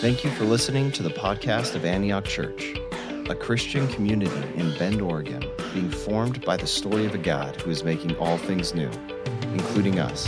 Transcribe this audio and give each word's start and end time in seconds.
Thank 0.00 0.24
you 0.24 0.30
for 0.32 0.44
listening 0.44 0.92
to 0.92 1.02
the 1.02 1.08
podcast 1.08 1.74
of 1.74 1.86
Antioch 1.86 2.26
Church, 2.26 2.74
a 3.30 3.34
Christian 3.34 3.88
community 3.88 4.36
in 4.54 4.76
Bend, 4.76 5.00
Oregon, 5.00 5.42
being 5.72 5.88
formed 5.88 6.44
by 6.44 6.58
the 6.58 6.66
story 6.66 7.06
of 7.06 7.14
a 7.14 7.18
God 7.18 7.58
who 7.62 7.70
is 7.70 7.82
making 7.82 8.14
all 8.18 8.36
things 8.36 8.74
new, 8.74 8.90
including 9.52 9.98
us. 9.98 10.26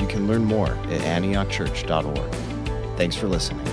You 0.00 0.06
can 0.06 0.28
learn 0.28 0.44
more 0.44 0.68
at 0.68 1.00
antiochchurch.org. 1.00 2.96
Thanks 2.96 3.16
for 3.16 3.26
listening. 3.26 3.66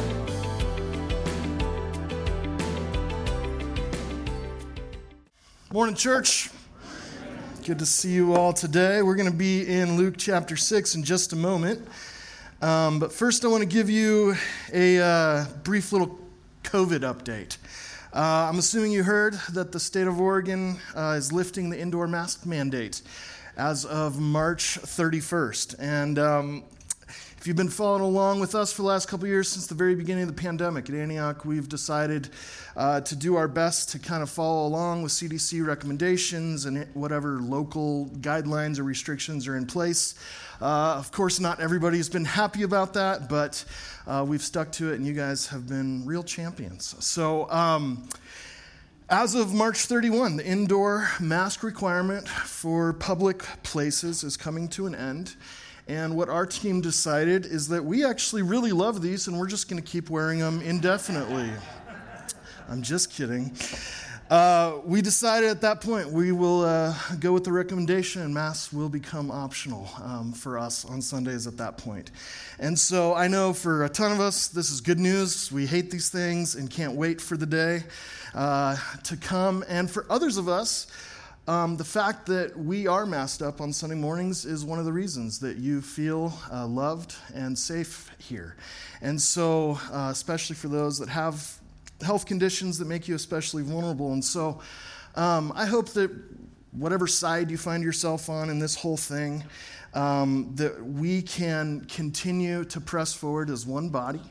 Morning, 5.71 5.93
church. 5.93 6.49
Good 7.63 7.77
to 7.77 7.85
see 7.85 8.13
you 8.13 8.33
all 8.33 8.51
today. 8.51 9.03
We're 9.03 9.15
going 9.15 9.31
to 9.31 9.37
be 9.37 9.61
in 9.61 9.95
Luke 9.95 10.15
chapter 10.17 10.57
6 10.57 10.95
in 10.95 11.03
just 11.03 11.33
a 11.33 11.35
moment. 11.35 11.87
Um, 12.59 12.97
but 12.99 13.13
first, 13.13 13.45
I 13.45 13.49
want 13.49 13.61
to 13.61 13.69
give 13.69 13.87
you 13.87 14.35
a 14.73 14.99
uh, 14.99 15.45
brief 15.63 15.91
little 15.91 16.17
COVID 16.63 17.01
update. 17.01 17.57
Uh, 18.11 18.49
I'm 18.49 18.57
assuming 18.57 18.91
you 18.91 19.03
heard 19.03 19.35
that 19.53 19.71
the 19.71 19.79
state 19.79 20.07
of 20.07 20.19
Oregon 20.19 20.79
uh, 20.95 21.15
is 21.17 21.31
lifting 21.31 21.69
the 21.69 21.79
indoor 21.79 22.07
mask 22.07 22.47
mandate 22.47 23.03
as 23.57 23.85
of 23.85 24.19
March 24.19 24.79
31st. 24.81 25.75
And 25.77 26.17
um, 26.17 26.63
if 27.37 27.45
you've 27.45 27.55
been 27.55 27.69
following 27.69 28.01
along 28.01 28.39
with 28.39 28.55
us 28.55 28.73
for 28.73 28.81
the 28.81 28.87
last 28.87 29.07
couple 29.07 29.27
years, 29.27 29.47
since 29.47 29.67
the 29.67 29.75
very 29.75 29.93
beginning 29.93 30.23
of 30.23 30.35
the 30.35 30.41
pandemic 30.41 30.89
at 30.89 30.95
Antioch, 30.95 31.45
we've 31.45 31.69
decided 31.69 32.29
uh, 32.75 33.01
to 33.01 33.15
do 33.15 33.35
our 33.35 33.47
best 33.47 33.89
to 33.89 33.99
kind 33.99 34.23
of 34.23 34.29
follow 34.29 34.65
along 34.65 35.03
with 35.03 35.11
CDC 35.11 35.65
recommendations 35.65 36.65
and 36.65 36.87
whatever 36.95 37.39
local 37.39 38.07
guidelines 38.21 38.79
or 38.79 38.83
restrictions 38.83 39.47
are 39.47 39.55
in 39.55 39.67
place. 39.67 40.15
Uh, 40.59 40.95
of 40.97 41.11
course, 41.11 41.39
not 41.39 41.59
everybody's 41.59 42.09
been 42.09 42.25
happy 42.25 42.63
about 42.63 42.95
that, 42.95 43.29
but 43.29 43.63
uh, 44.07 44.25
we've 44.27 44.41
stuck 44.41 44.71
to 44.71 44.91
it, 44.91 44.95
and 44.95 45.05
you 45.05 45.13
guys 45.13 45.45
have 45.47 45.67
been 45.67 46.03
real 46.07 46.23
champions. 46.23 46.95
So, 47.05 47.49
um, 47.51 48.09
as 49.09 49.35
of 49.35 49.53
March 49.53 49.85
31, 49.85 50.37
the 50.37 50.45
indoor 50.45 51.07
mask 51.21 51.61
requirement 51.61 52.27
for 52.27 52.93
public 52.93 53.43
places 53.61 54.23
is 54.23 54.35
coming 54.35 54.67
to 54.69 54.87
an 54.87 54.95
end. 54.95 55.35
And 55.87 56.17
what 56.17 56.27
our 56.27 56.45
team 56.45 56.81
decided 56.81 57.45
is 57.45 57.69
that 57.69 57.85
we 57.85 58.03
actually 58.03 58.41
really 58.41 58.73
love 58.73 59.01
these 59.01 59.27
and 59.27 59.39
we're 59.39 59.47
just 59.47 59.69
going 59.69 59.81
to 59.81 59.89
keep 59.89 60.09
wearing 60.09 60.39
them 60.39 60.61
indefinitely. 60.61 61.49
I'm 62.69 62.81
just 62.81 63.09
kidding. 63.09 63.55
Uh, 64.29 64.79
we 64.83 65.01
decided 65.01 65.49
at 65.49 65.61
that 65.61 65.79
point 65.79 66.11
we 66.11 66.33
will 66.33 66.65
uh, 66.65 66.93
go 67.21 67.31
with 67.31 67.45
the 67.45 67.51
recommendation 67.53 68.21
and 68.21 68.33
Mass 68.33 68.73
will 68.73 68.89
become 68.89 69.31
optional 69.31 69.89
um, 70.03 70.33
for 70.33 70.59
us 70.59 70.83
on 70.83 71.01
Sundays 71.01 71.47
at 71.47 71.55
that 71.55 71.77
point. 71.77 72.11
And 72.59 72.77
so 72.77 73.13
I 73.13 73.29
know 73.29 73.53
for 73.53 73.85
a 73.85 73.89
ton 73.89 74.11
of 74.11 74.19
us, 74.19 74.49
this 74.49 74.69
is 74.69 74.81
good 74.81 74.99
news. 74.99 75.49
We 75.49 75.65
hate 75.65 75.89
these 75.89 76.09
things 76.09 76.55
and 76.55 76.69
can't 76.69 76.95
wait 76.95 77.21
for 77.21 77.37
the 77.37 77.45
day 77.45 77.83
uh, 78.35 78.75
to 79.03 79.15
come. 79.15 79.63
And 79.69 79.89
for 79.89 80.05
others 80.09 80.35
of 80.35 80.49
us, 80.49 80.87
um, 81.47 81.77
the 81.77 81.85
fact 81.85 82.25
that 82.25 82.57
we 82.57 82.87
are 82.87 83.05
masked 83.05 83.41
up 83.41 83.61
on 83.61 83.71
Sunday 83.71 83.95
mornings 83.95 84.45
is 84.45 84.65
one 84.65 84.79
of 84.79 84.85
the 84.85 84.91
reasons 84.91 85.39
that 85.39 85.57
you 85.57 85.81
feel 85.81 86.33
uh, 86.51 86.67
loved 86.67 87.15
and 87.33 87.57
safe 87.57 88.11
here. 88.17 88.57
And 89.01 89.21
so, 89.21 89.79
uh, 89.91 90.09
especially 90.11 90.57
for 90.57 90.67
those 90.67 90.99
that 90.99 91.07
have 91.07 91.57
health 92.01 92.25
conditions 92.25 92.77
that 92.79 92.85
make 92.85 93.07
you 93.07 93.15
especially 93.15 93.63
vulnerable. 93.63 94.11
And 94.11 94.23
so 94.23 94.59
um, 95.15 95.53
I 95.55 95.65
hope 95.65 95.89
that 95.89 96.11
whatever 96.71 97.07
side 97.07 97.49
you 97.49 97.57
find 97.57 97.81
yourself 97.81 98.29
on 98.29 98.49
in 98.49 98.59
this 98.59 98.75
whole 98.75 98.97
thing, 98.97 99.43
um, 99.93 100.51
that 100.55 100.83
we 100.83 101.21
can 101.21 101.85
continue 101.85 102.65
to 102.65 102.81
press 102.81 103.13
forward 103.13 103.49
as 103.49 103.65
one 103.65 103.89
body 103.89 104.21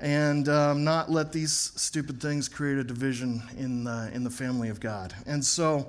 and 0.00 0.48
um, 0.48 0.82
not 0.82 1.10
let 1.10 1.32
these 1.32 1.52
stupid 1.52 2.20
things 2.20 2.48
create 2.48 2.78
a 2.78 2.84
division 2.84 3.42
in 3.58 3.84
the, 3.84 4.10
in 4.14 4.24
the 4.24 4.30
family 4.30 4.68
of 4.68 4.80
God. 4.80 5.14
And 5.26 5.44
so, 5.44 5.88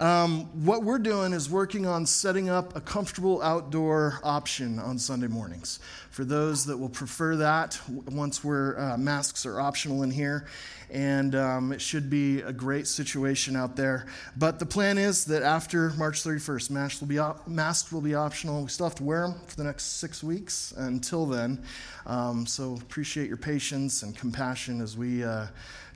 um, 0.00 0.64
what 0.64 0.84
we're 0.84 0.98
doing 0.98 1.32
is 1.32 1.50
working 1.50 1.84
on 1.86 2.06
setting 2.06 2.48
up 2.48 2.76
a 2.76 2.80
comfortable 2.80 3.42
outdoor 3.42 4.20
option 4.22 4.78
on 4.78 4.98
Sunday 4.98 5.26
mornings 5.26 5.80
for 6.10 6.24
those 6.24 6.66
that 6.66 6.76
will 6.76 6.88
prefer 6.88 7.36
that 7.36 7.80
once 8.06 8.44
we're, 8.44 8.78
uh, 8.78 8.96
masks 8.96 9.44
are 9.44 9.60
optional 9.60 10.02
in 10.04 10.10
here 10.10 10.46
and 10.90 11.34
um, 11.34 11.72
it 11.72 11.80
should 11.80 12.08
be 12.08 12.40
a 12.40 12.52
great 12.52 12.86
situation 12.86 13.56
out 13.56 13.76
there. 13.76 14.06
But 14.36 14.58
the 14.58 14.66
plan 14.66 14.98
is 14.98 15.24
that 15.26 15.42
after 15.42 15.90
March 15.90 16.22
31st, 16.22 16.70
masks 16.70 17.00
will 17.00 17.08
be, 17.08 17.18
op- 17.18 17.46
masks 17.46 17.92
will 17.92 18.00
be 18.00 18.14
optional. 18.14 18.62
We 18.62 18.68
still 18.68 18.86
have 18.86 18.94
to 18.96 19.04
wear 19.04 19.28
them 19.28 19.34
for 19.46 19.56
the 19.56 19.64
next 19.64 19.98
six 19.98 20.22
weeks 20.22 20.72
until 20.76 21.26
then. 21.26 21.62
Um, 22.06 22.46
so 22.46 22.78
appreciate 22.80 23.28
your 23.28 23.36
patience 23.36 24.02
and 24.02 24.16
compassion 24.16 24.80
as 24.80 24.96
we 24.96 25.24
uh, 25.24 25.46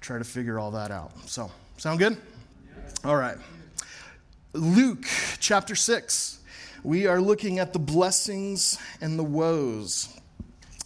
try 0.01 0.19
to 0.19 0.25
figure 0.25 0.59
all 0.59 0.73
that 0.73 0.91
out. 0.91 1.13
So, 1.27 1.51
sound 1.79 1.99
good? 1.99 2.17
All 3.05 3.17
right. 3.17 3.39
Luke 4.55 5.07
chapter 5.41 5.75
6. 5.75 6.39
We 6.85 7.07
are 7.07 7.23
looking 7.23 7.59
at 7.59 7.73
the 7.73 7.79
blessings 7.79 8.79
and 9.01 9.19
the 9.19 9.25
woes 9.25 10.15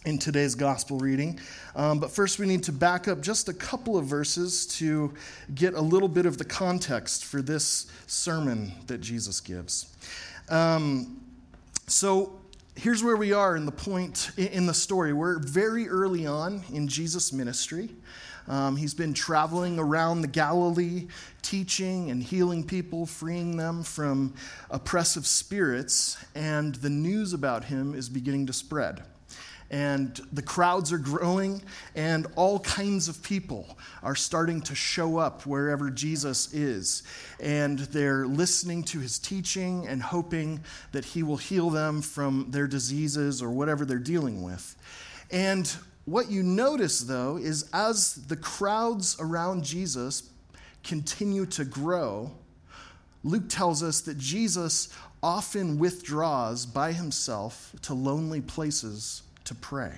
in 0.05 0.17
today's 0.19 0.55
gospel 0.55 0.99
reading. 0.99 1.37
Um, 1.75 1.99
but 1.99 2.09
first, 2.09 2.39
we 2.39 2.45
need 2.45 2.63
to 2.63 2.71
back 2.71 3.09
up 3.09 3.19
just 3.19 3.49
a 3.49 3.53
couple 3.53 3.97
of 3.97 4.05
verses 4.05 4.67
to 4.77 5.13
get 5.53 5.73
a 5.73 5.81
little 5.81 6.07
bit 6.07 6.25
of 6.25 6.37
the 6.37 6.45
context 6.45 7.25
for 7.25 7.41
this 7.41 7.87
sermon 8.05 8.71
that 8.85 8.99
Jesus 9.01 9.41
gives. 9.41 9.93
Um, 10.47 11.19
so, 11.87 12.39
here's 12.77 13.03
where 13.03 13.17
we 13.17 13.33
are 13.33 13.57
in 13.57 13.65
the 13.65 13.73
point 13.73 14.31
in 14.37 14.65
the 14.65 14.73
story. 14.73 15.11
We're 15.11 15.39
very 15.39 15.89
early 15.89 16.25
on 16.25 16.63
in 16.71 16.87
Jesus' 16.87 17.33
ministry. 17.33 17.89
Um, 18.47 18.77
he's 18.77 18.93
been 18.93 19.13
traveling 19.13 19.77
around 19.79 20.21
the 20.21 20.27
Galilee, 20.27 21.07
teaching 21.41 22.11
and 22.11 22.23
healing 22.23 22.63
people, 22.63 23.05
freeing 23.05 23.57
them 23.57 23.83
from 23.83 24.33
oppressive 24.69 25.27
spirits, 25.27 26.17
and 26.35 26.75
the 26.75 26.89
news 26.89 27.33
about 27.33 27.65
him 27.65 27.93
is 27.93 28.09
beginning 28.09 28.47
to 28.47 28.53
spread 28.53 29.03
and 29.69 30.19
the 30.31 30.41
crowds 30.41 30.91
are 30.93 30.97
growing, 30.97 31.61
and 31.95 32.27
all 32.35 32.59
kinds 32.59 33.07
of 33.07 33.21
people 33.21 33.77
are 34.01 34.15
starting 34.15 34.61
to 34.61 34.75
show 34.75 35.17
up 35.17 35.45
wherever 35.45 35.89
Jesus 35.89 36.53
is. 36.53 37.03
And 37.39 37.79
they're 37.79 38.25
listening 38.25 38.83
to 38.83 38.99
his 38.99 39.19
teaching 39.19 39.87
and 39.87 40.01
hoping 40.01 40.61
that 40.93 41.05
he 41.05 41.23
will 41.23 41.37
heal 41.37 41.69
them 41.69 42.01
from 42.01 42.47
their 42.51 42.67
diseases 42.67 43.41
or 43.41 43.49
whatever 43.49 43.83
they're 43.83 43.97
dealing 43.99 44.41
with. 44.41 44.75
And 45.31 45.69
what 46.07 46.31
you 46.31 46.41
notice, 46.41 47.01
though, 47.01 47.35
is 47.35 47.69
as 47.73 48.15
the 48.27 48.37
crowds 48.37 49.17
around 49.19 49.65
Jesus 49.65 50.29
continue 50.81 51.45
to 51.47 51.65
grow, 51.65 52.31
Luke 53.25 53.49
tells 53.49 53.83
us 53.83 53.99
that 54.01 54.17
Jesus 54.17 54.87
often 55.21 55.77
withdraws 55.77 56.65
by 56.65 56.93
himself 56.93 57.75
to 57.81 57.93
lonely 57.93 58.39
places 58.39 59.23
to 59.43 59.53
pray. 59.53 59.95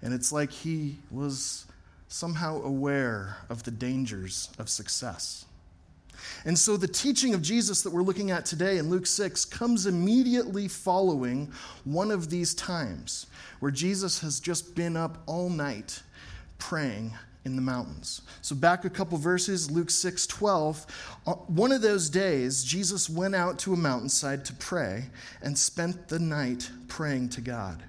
And 0.00 0.14
it's 0.14 0.30
like 0.30 0.52
he 0.52 0.98
was 1.10 1.66
somehow 2.06 2.62
aware 2.62 3.38
of 3.48 3.64
the 3.64 3.72
dangers 3.72 4.48
of 4.60 4.68
success. 4.68 5.44
And 6.44 6.58
so 6.58 6.76
the 6.76 6.88
teaching 6.88 7.34
of 7.34 7.42
Jesus 7.42 7.82
that 7.82 7.92
we're 7.92 8.02
looking 8.02 8.30
at 8.30 8.44
today 8.44 8.78
in 8.78 8.90
Luke 8.90 9.06
6 9.06 9.44
comes 9.46 9.86
immediately 9.86 10.68
following 10.68 11.52
one 11.84 12.10
of 12.10 12.30
these 12.30 12.54
times 12.54 13.26
where 13.60 13.70
Jesus 13.70 14.20
has 14.20 14.40
just 14.40 14.74
been 14.74 14.96
up 14.96 15.22
all 15.26 15.48
night 15.48 16.02
praying 16.58 17.12
in 17.44 17.56
the 17.56 17.62
mountains. 17.62 18.22
So 18.40 18.54
back 18.54 18.84
a 18.84 18.90
couple 18.90 19.18
verses, 19.18 19.70
Luke 19.70 19.90
6 19.90 20.26
12. 20.26 20.86
Uh, 21.26 21.32
one 21.32 21.72
of 21.72 21.82
those 21.82 22.08
days, 22.08 22.64
Jesus 22.64 23.08
went 23.08 23.34
out 23.34 23.58
to 23.60 23.72
a 23.72 23.76
mountainside 23.76 24.44
to 24.46 24.54
pray 24.54 25.06
and 25.42 25.56
spent 25.56 26.08
the 26.08 26.18
night 26.18 26.70
praying 26.88 27.28
to 27.30 27.40
God. 27.40 27.82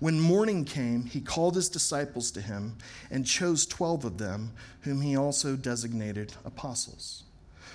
When 0.00 0.20
morning 0.20 0.64
came, 0.64 1.04
he 1.04 1.20
called 1.20 1.54
his 1.54 1.68
disciples 1.68 2.30
to 2.32 2.40
him 2.40 2.76
and 3.10 3.26
chose 3.26 3.66
12 3.66 4.04
of 4.04 4.18
them, 4.18 4.52
whom 4.82 5.00
he 5.00 5.16
also 5.16 5.56
designated 5.56 6.34
apostles. 6.44 7.24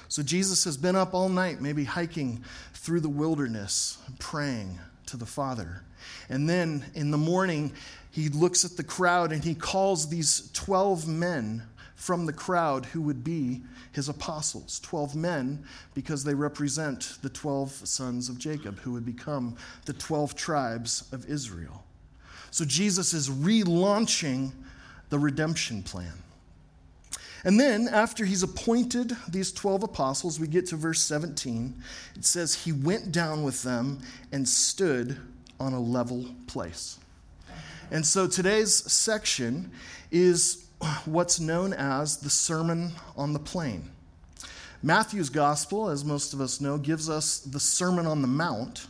So 0.10 0.24
Jesus 0.24 0.64
has 0.64 0.76
been 0.76 0.96
up 0.96 1.14
all 1.14 1.30
night, 1.30 1.62
maybe 1.62 1.84
hiking 1.84 2.44
through 2.74 3.02
the 3.02 3.10
wilderness, 3.10 4.00
praying 4.18 4.80
to 5.06 5.18
the 5.18 5.26
Father. 5.26 5.84
And 6.30 6.50
then 6.50 6.84
in 6.96 7.12
the 7.12 7.18
morning, 7.18 7.72
he 8.12 8.30
looks 8.30 8.66
at 8.66 8.76
the 8.76 8.84
crowd 8.84 9.32
and 9.32 9.44
he 9.44 9.54
calls 9.54 10.10
these 10.10 10.50
12 10.54 11.08
men 11.08 11.64
from 11.96 12.26
the 12.26 12.34
crowd 12.34 12.88
who 12.88 13.02
would 13.02 13.24
be 13.24 13.62
his 13.92 14.10
apostles. 14.10 14.80
12 14.80 15.16
men 15.16 15.64
because 15.94 16.24
they 16.24 16.34
represent 16.34 17.18
the 17.22 17.30
12 17.30 17.72
sons 17.88 18.30
of 18.30 18.40
Jacob 18.40 18.80
who 18.80 18.94
would 18.94 19.06
become 19.06 19.56
the 19.86 19.94
12 19.94 20.36
tribes 20.36 21.08
of 21.12 21.30
Israel. 21.30 21.84
So 22.50 22.66
Jesus 22.66 23.14
is 23.14 23.30
relaunching 23.30 24.54
the 25.10 25.20
redemption 25.20 25.84
plan. 25.84 26.14
And 27.44 27.60
then, 27.60 27.88
after 27.88 28.26
he's 28.26 28.44
appointed 28.44 29.16
these 29.28 29.52
12 29.52 29.84
apostles, 29.84 30.40
we 30.40 30.48
get 30.48 30.66
to 30.68 30.76
verse 30.76 31.02
17. 31.02 31.74
It 32.16 32.26
says, 32.26 32.54
He 32.66 32.72
went 32.72 33.12
down 33.12 33.44
with 33.44 33.64
them 33.64 34.00
and 34.32 34.48
stood 34.48 35.18
on 35.60 35.74
a 35.74 35.80
level 35.80 36.26
place. 36.48 37.00
And 37.92 38.06
so 38.06 38.28
today's 38.28 38.74
section 38.92 39.72
is 40.12 40.66
what's 41.06 41.40
known 41.40 41.74
as 41.74 42.18
the 42.18 42.30
Sermon 42.30 42.92
on 43.18 43.34
the 43.34 43.40
Plain. 43.40 43.90
Matthew's 44.82 45.30
gospel, 45.30 45.90
as 45.90 46.06
most 46.06 46.34
of 46.34 46.40
us 46.40 46.62
know, 46.62 46.78
gives 46.78 47.10
us 47.10 47.40
the 47.40 47.60
Sermon 47.60 48.06
on 48.06 48.22
the 48.22 48.28
Mount, 48.28 48.88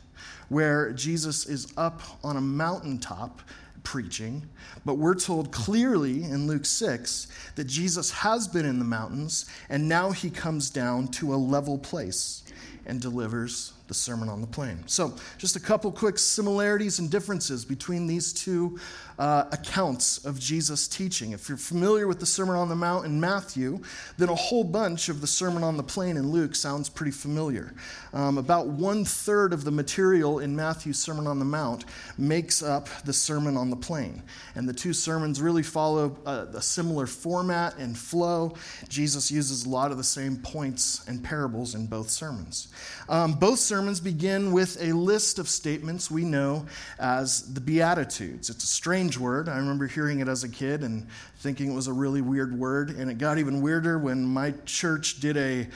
where 0.50 0.92
Jesus 0.92 1.46
is 1.46 1.72
up 1.78 2.02
on 2.24 2.38
a 2.38 2.42
mountaintop 2.42 3.42
preaching. 3.90 4.48
But 4.86 5.00
we're 5.00 5.16
told 5.16 5.52
clearly 5.52 6.24
in 6.24 6.46
Luke 6.46 6.68
6 6.68 7.26
that 7.56 7.64
Jesus 7.64 8.12
has 8.12 8.48
been 8.48 8.64
in 8.64 8.78
the 8.78 8.86
mountains 8.86 9.50
and 9.68 9.90
now 9.90 10.12
he 10.12 10.30
comes 10.30 10.70
down 10.70 11.08
to 11.08 11.34
a 11.34 11.36
level 11.36 11.80
place 11.80 12.44
and 12.86 13.02
delivers 13.02 13.74
the 13.90 13.94
Sermon 13.94 14.30
on 14.30 14.40
the 14.40 14.48
Plain. 14.48 14.84
So, 14.86 15.16
just 15.38 15.58
a 15.58 15.60
couple 15.60 15.92
quick 15.92 16.18
similarities 16.18 17.00
and 17.00 17.12
differences 17.12 17.66
between 17.66 18.08
these 18.08 18.32
two 18.32 18.80
uh, 19.18 19.46
accounts 19.52 20.24
of 20.24 20.40
Jesus' 20.40 20.88
teaching. 20.88 21.34
If 21.34 21.50
you're 21.50 21.58
familiar 21.58 22.08
with 22.08 22.22
the 22.22 22.26
Sermon 22.26 22.56
on 22.56 22.70
the 22.70 22.76
Mount 22.76 23.06
in 23.06 23.20
Matthew, 23.20 23.82
then 24.18 24.30
a 24.30 24.36
whole 24.36 24.64
bunch 24.64 25.10
of 25.10 25.20
the 25.20 25.28
Sermon 25.28 25.64
on 25.64 25.76
the 25.76 25.84
Plain 25.84 26.16
in 26.16 26.32
Luke 26.32 26.56
sounds 26.56 26.88
pretty 26.88 27.12
familiar. 27.12 27.74
Um, 28.14 28.38
about 28.38 28.68
one 28.68 29.04
third 29.04 29.52
of 29.52 29.66
the 29.66 29.72
material 29.72 30.40
in 30.40 30.56
Matthew's 30.56 31.00
Sermon 31.00 31.28
on 31.28 31.40
the 31.40 31.46
Mount 31.46 31.84
makes 32.18 32.64
up 32.64 32.88
the 33.04 33.12
Sermon 33.12 33.58
on 33.58 33.70
the 33.70 33.76
Plain. 33.76 34.24
And 34.56 34.70
the 34.70 34.74
two 34.74 34.94
sermons 34.94 35.42
really 35.42 35.64
follow 35.64 36.16
a, 36.26 36.48
a 36.54 36.62
similar 36.62 37.08
format 37.08 37.78
and 37.78 37.98
flow. 37.98 38.54
Jesus 38.88 39.32
uses 39.32 39.66
a 39.66 39.70
lot 39.70 39.92
of 39.92 39.98
the 39.98 40.04
same 40.04 40.38
points 40.38 41.06
and 41.08 41.24
parables 41.24 41.76
in 41.76 41.88
both 41.88 42.10
sermons. 42.10 42.70
Um, 43.10 43.34
both 43.34 43.60
sermons 43.60 43.79
begin 44.04 44.52
with 44.52 44.78
a 44.82 44.94
list 44.94 45.40
of 45.40 45.48
statements 45.48 46.12
we 46.12 46.24
know 46.24 46.66
as 47.00 47.54
the 47.54 47.62
Beatitudes. 47.62 48.50
It's 48.50 48.64
a 48.64 48.68
strange 48.68 49.18
word. 49.18 49.48
I 49.48 49.58
remember 49.58 49.88
hearing 49.88 50.20
it 50.20 50.28
as 50.28 50.44
a 50.44 50.50
kid 50.50 50.84
and 50.84 51.08
thinking 51.38 51.72
it 51.72 51.76
was 51.76 51.88
a 51.88 51.94
really 51.94 52.22
weird 52.22 52.58
word. 52.58 52.90
And 52.90 53.10
it 53.10 53.18
got 53.18 53.38
even 53.38 53.62
weirder 53.62 53.98
when 53.98 54.26
my 54.26 54.54
church 54.66 55.20
did 55.20 55.38
a 55.38 55.68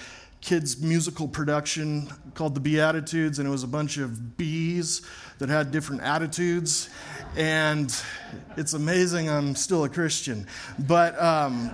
kids' 0.42 0.82
musical 0.82 1.28
production 1.28 2.10
called 2.34 2.54
The 2.54 2.60
Beatitudes, 2.60 3.40
and 3.40 3.48
it 3.48 3.52
was 3.52 3.64
a 3.64 3.68
bunch 3.68 3.98
of 3.98 4.38
bees 4.38 5.02
that 5.40 5.48
had 5.50 5.72
different 5.72 6.02
attitudes. 6.02 6.90
And 7.38 7.96
it's 8.58 8.74
amazing 8.74 9.30
I'm 9.30 9.56
still 9.56 9.86
a 9.86 9.90
Christian. 9.90 10.48
But 10.78 11.20
um, 11.22 11.72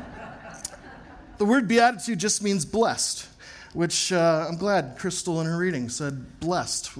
the 1.39 1.45
word 1.45 1.67
beatitude 1.67 2.19
just 2.19 2.43
means 2.43 2.65
blessed 2.65 3.27
which 3.73 4.11
uh, 4.11 4.47
I'm 4.49 4.57
glad 4.57 4.97
Crystal 4.97 5.39
in 5.41 5.47
her 5.47 5.57
reading 5.57 5.89
said 5.89 6.39
blessed. 6.39 6.91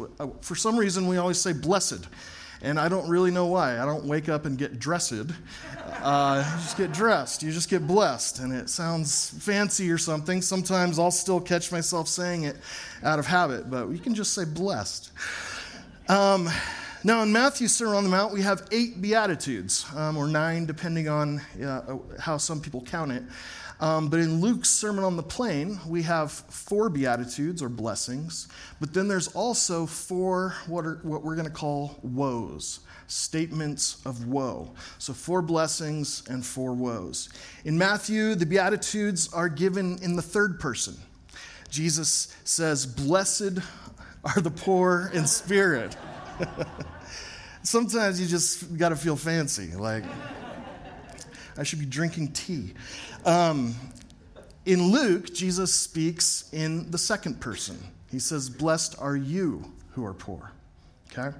For 0.42 0.56
some 0.56 0.77
reason, 0.77 1.07
we 1.07 1.18
always 1.18 1.39
say 1.39 1.54
blessed 1.54 2.07
and 2.62 2.80
I 2.80 2.89
don't 2.89 3.07
really 3.07 3.31
know 3.31 3.45
why. 3.45 3.80
I 3.80 3.86
don't 3.86 4.06
wake 4.06 4.27
up 4.27 4.45
and 4.45 4.57
get 4.57 4.80
dressed. 4.80 5.13
Uh, 5.13 6.44
you 6.45 6.62
just 6.62 6.77
get 6.77 6.92
dressed. 6.92 7.42
You 7.42 7.51
just 7.51 7.69
get 7.69 7.88
blessed, 7.88 8.39
and 8.39 8.54
it 8.54 8.69
sounds 8.69 9.30
fancy 9.39 9.89
or 9.89 9.98
something. 9.98 10.42
Sometimes 10.42 11.00
I'll 11.00 11.12
still 11.12 11.39
catch 11.39 11.71
myself 11.71 12.07
saying 12.07 12.44
it 12.44 12.57
out 13.04 13.19
of 13.19 13.25
habit, 13.25 13.69
but 13.69 13.89
you 13.89 14.00
can 14.00 14.13
just 14.13 14.33
say 14.33 14.44
blessed. 14.44 15.12
Um, 16.10 16.50
now, 17.04 17.24
in 17.24 17.31
Matthew's 17.31 17.74
Sermon 17.74 17.95
on 17.95 18.04
the 18.04 18.10
Mount, 18.10 18.33
we 18.33 18.42
have 18.42 18.68
eight 18.72 19.01
Beatitudes, 19.01 19.86
um, 19.95 20.18
or 20.18 20.27
nine, 20.27 20.65
depending 20.65 21.07
on 21.07 21.39
uh, 21.63 21.98
how 22.19 22.36
some 22.38 22.60
people 22.60 22.81
count 22.81 23.12
it. 23.12 23.24
Um, 23.81 24.10
but 24.10 24.20
in 24.20 24.42
Luke's 24.42 24.70
Sermon 24.70 25.06
on 25.06 25.16
the 25.16 25.24
Plain, 25.24 25.80
we 25.88 26.04
have 26.04 26.31
four 26.31 26.90
Beatitudes 26.90 27.64
or 27.64 27.70
blessings, 27.70 28.50
but 28.81 28.94
then 28.94 29.08
there's 29.08 29.30
also 29.30 29.86
four 29.86 30.56
what, 30.68 30.86
are, 30.86 31.00
what 31.04 31.24
we're 31.24 31.36
going 31.36 31.48
to 31.48 31.54
call 31.54 31.98
woes, 32.02 32.81
statements 33.08 34.02
of 34.06 34.28
woe. 34.28 34.74
So 34.98 35.14
four 35.14 35.42
blessings 35.42 36.24
and 36.28 36.46
four 36.46 36.74
woes. 36.74 37.30
In 37.64 37.78
Matthew, 37.78 38.36
the 38.36 38.46
Beatitudes 38.46 39.31
are 39.31 39.48
given 39.48 39.98
in 40.04 40.18
the 40.18 40.22
third 40.22 40.60
person. 40.60 40.98
Jesus 41.70 42.36
says, 42.44 42.86
Blessed 42.86 43.60
are 44.25 44.42
the 44.42 44.52
poor 44.52 45.10
in 45.14 45.25
spirit. 45.25 45.96
Sometimes 47.64 48.20
you 48.20 48.28
just 48.28 48.78
got 48.78 48.90
to 48.90 48.96
feel 48.96 49.16
fancy, 49.16 49.74
like, 49.75 50.04
I 51.60 51.64
should 51.64 51.80
be 51.80 51.86
drinking 51.86 52.32
tea. 52.32 52.74
Um, 53.26 53.76
in 54.66 54.94
Luke, 54.94 55.34
Jesus 55.34 55.74
speaks 55.74 56.48
in 56.54 56.90
the 56.90 56.98
second 56.98 57.42
person. 57.42 57.78
He 58.10 58.20
says, 58.20 58.50
Blessed 58.50 58.96
are 58.98 59.18
you 59.18 59.74
who 59.92 60.06
are 60.06 60.14
poor. 60.14 60.54
Okay? 61.12 61.36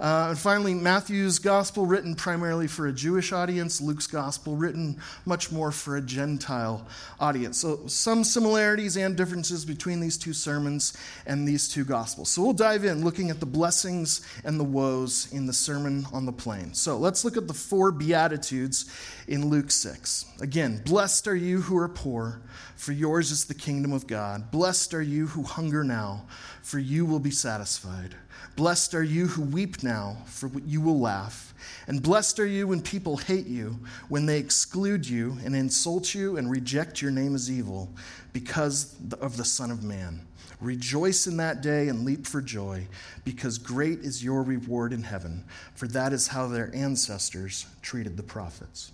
Uh, 0.00 0.26
and 0.30 0.38
finally, 0.38 0.74
Matthew's 0.74 1.38
gospel 1.38 1.86
written 1.86 2.16
primarily 2.16 2.66
for 2.66 2.88
a 2.88 2.92
Jewish 2.92 3.32
audience, 3.32 3.80
Luke's 3.80 4.08
gospel 4.08 4.56
written 4.56 5.00
much 5.24 5.52
more 5.52 5.70
for 5.70 5.96
a 5.96 6.00
Gentile 6.00 6.86
audience. 7.20 7.58
So, 7.58 7.86
some 7.86 8.24
similarities 8.24 8.96
and 8.96 9.16
differences 9.16 9.64
between 9.64 10.00
these 10.00 10.18
two 10.18 10.32
sermons 10.32 10.96
and 11.24 11.46
these 11.46 11.68
two 11.68 11.84
gospels. 11.84 12.30
So, 12.30 12.42
we'll 12.42 12.52
dive 12.52 12.84
in 12.84 13.04
looking 13.04 13.30
at 13.30 13.38
the 13.38 13.46
blessings 13.46 14.26
and 14.44 14.58
the 14.58 14.64
woes 14.64 15.32
in 15.32 15.46
the 15.46 15.52
Sermon 15.52 16.04
on 16.12 16.26
the 16.26 16.32
Plain. 16.32 16.74
So, 16.74 16.96
let's 16.98 17.24
look 17.24 17.36
at 17.36 17.46
the 17.46 17.54
four 17.54 17.92
Beatitudes 17.92 18.90
in 19.28 19.50
Luke 19.50 19.70
6. 19.70 20.26
Again, 20.40 20.82
blessed 20.84 21.28
are 21.28 21.36
you 21.36 21.60
who 21.60 21.76
are 21.76 21.88
poor, 21.88 22.42
for 22.74 22.90
yours 22.90 23.30
is 23.30 23.44
the 23.44 23.54
kingdom 23.54 23.92
of 23.92 24.08
God. 24.08 24.50
Blessed 24.50 24.94
are 24.94 25.02
you 25.02 25.28
who 25.28 25.44
hunger 25.44 25.84
now, 25.84 26.26
for 26.62 26.80
you 26.80 27.06
will 27.06 27.20
be 27.20 27.30
satisfied. 27.30 28.16
Blessed 28.56 28.94
are 28.94 29.02
you 29.02 29.11
who 29.26 29.42
weep 29.42 29.82
now, 29.82 30.18
for 30.26 30.50
you 30.66 30.80
will 30.80 31.00
laugh. 31.00 31.54
And 31.86 32.02
blessed 32.02 32.40
are 32.40 32.46
you 32.46 32.68
when 32.68 32.82
people 32.82 33.16
hate 33.16 33.46
you, 33.46 33.78
when 34.08 34.26
they 34.26 34.38
exclude 34.38 35.08
you 35.08 35.38
and 35.44 35.54
insult 35.54 36.14
you 36.14 36.36
and 36.36 36.50
reject 36.50 37.00
your 37.00 37.10
name 37.10 37.34
as 37.34 37.50
evil 37.50 37.92
because 38.32 38.96
of 39.20 39.36
the 39.36 39.44
Son 39.44 39.70
of 39.70 39.82
Man. 39.82 40.26
Rejoice 40.60 41.26
in 41.26 41.36
that 41.38 41.60
day 41.60 41.88
and 41.88 42.04
leap 42.04 42.24
for 42.24 42.40
joy, 42.40 42.86
because 43.24 43.58
great 43.58 43.98
is 44.00 44.22
your 44.22 44.42
reward 44.42 44.92
in 44.92 45.02
heaven, 45.02 45.44
for 45.74 45.88
that 45.88 46.12
is 46.12 46.28
how 46.28 46.46
their 46.46 46.72
ancestors 46.72 47.66
treated 47.82 48.16
the 48.16 48.22
prophets. 48.22 48.92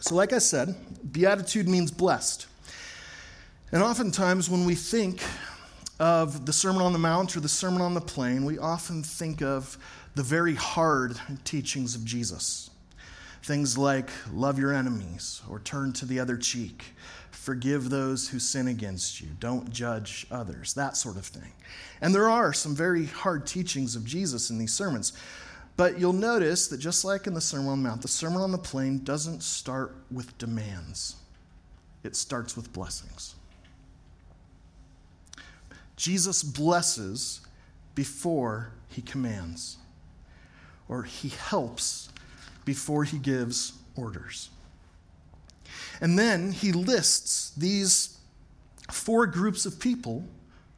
So, 0.00 0.14
like 0.14 0.32
I 0.32 0.38
said, 0.38 0.74
beatitude 1.12 1.68
means 1.68 1.90
blessed. 1.90 2.46
And 3.72 3.82
oftentimes, 3.82 4.48
when 4.48 4.64
we 4.64 4.74
think 4.74 5.20
of 5.98 6.44
the 6.46 6.52
Sermon 6.52 6.82
on 6.82 6.92
the 6.92 6.98
Mount 6.98 7.36
or 7.36 7.40
the 7.40 7.48
Sermon 7.48 7.80
on 7.80 7.94
the 7.94 8.00
Plain, 8.00 8.44
we 8.44 8.58
often 8.58 9.02
think 9.02 9.42
of 9.42 9.78
the 10.14 10.22
very 10.22 10.54
hard 10.54 11.18
teachings 11.44 11.94
of 11.94 12.04
Jesus. 12.04 12.70
Things 13.42 13.78
like 13.78 14.10
love 14.32 14.58
your 14.58 14.72
enemies 14.72 15.40
or 15.48 15.60
turn 15.60 15.92
to 15.94 16.06
the 16.06 16.18
other 16.18 16.36
cheek, 16.36 16.84
forgive 17.30 17.90
those 17.90 18.28
who 18.28 18.38
sin 18.38 18.66
against 18.66 19.20
you, 19.20 19.28
don't 19.38 19.70
judge 19.70 20.26
others, 20.30 20.74
that 20.74 20.96
sort 20.96 21.16
of 21.16 21.24
thing. 21.24 21.52
And 22.00 22.14
there 22.14 22.28
are 22.28 22.52
some 22.52 22.74
very 22.74 23.06
hard 23.06 23.46
teachings 23.46 23.94
of 23.94 24.04
Jesus 24.04 24.50
in 24.50 24.58
these 24.58 24.72
sermons. 24.72 25.12
But 25.76 25.98
you'll 25.98 26.14
notice 26.14 26.68
that 26.68 26.78
just 26.78 27.04
like 27.04 27.26
in 27.26 27.34
the 27.34 27.40
Sermon 27.40 27.68
on 27.68 27.82
the 27.82 27.88
Mount, 27.88 28.02
the 28.02 28.08
Sermon 28.08 28.40
on 28.40 28.50
the 28.50 28.58
Plain 28.58 29.04
doesn't 29.04 29.42
start 29.42 29.94
with 30.10 30.36
demands, 30.38 31.16
it 32.02 32.16
starts 32.16 32.56
with 32.56 32.72
blessings. 32.72 33.34
Jesus 35.96 36.42
blesses 36.42 37.40
before 37.94 38.72
he 38.88 39.02
commands, 39.02 39.78
or 40.88 41.02
he 41.02 41.30
helps 41.30 42.10
before 42.64 43.04
he 43.04 43.18
gives 43.18 43.72
orders. 43.96 44.50
And 46.00 46.18
then 46.18 46.52
he 46.52 46.72
lists 46.72 47.50
these 47.56 48.18
four 48.90 49.26
groups 49.26 49.66
of 49.66 49.80
people 49.80 50.24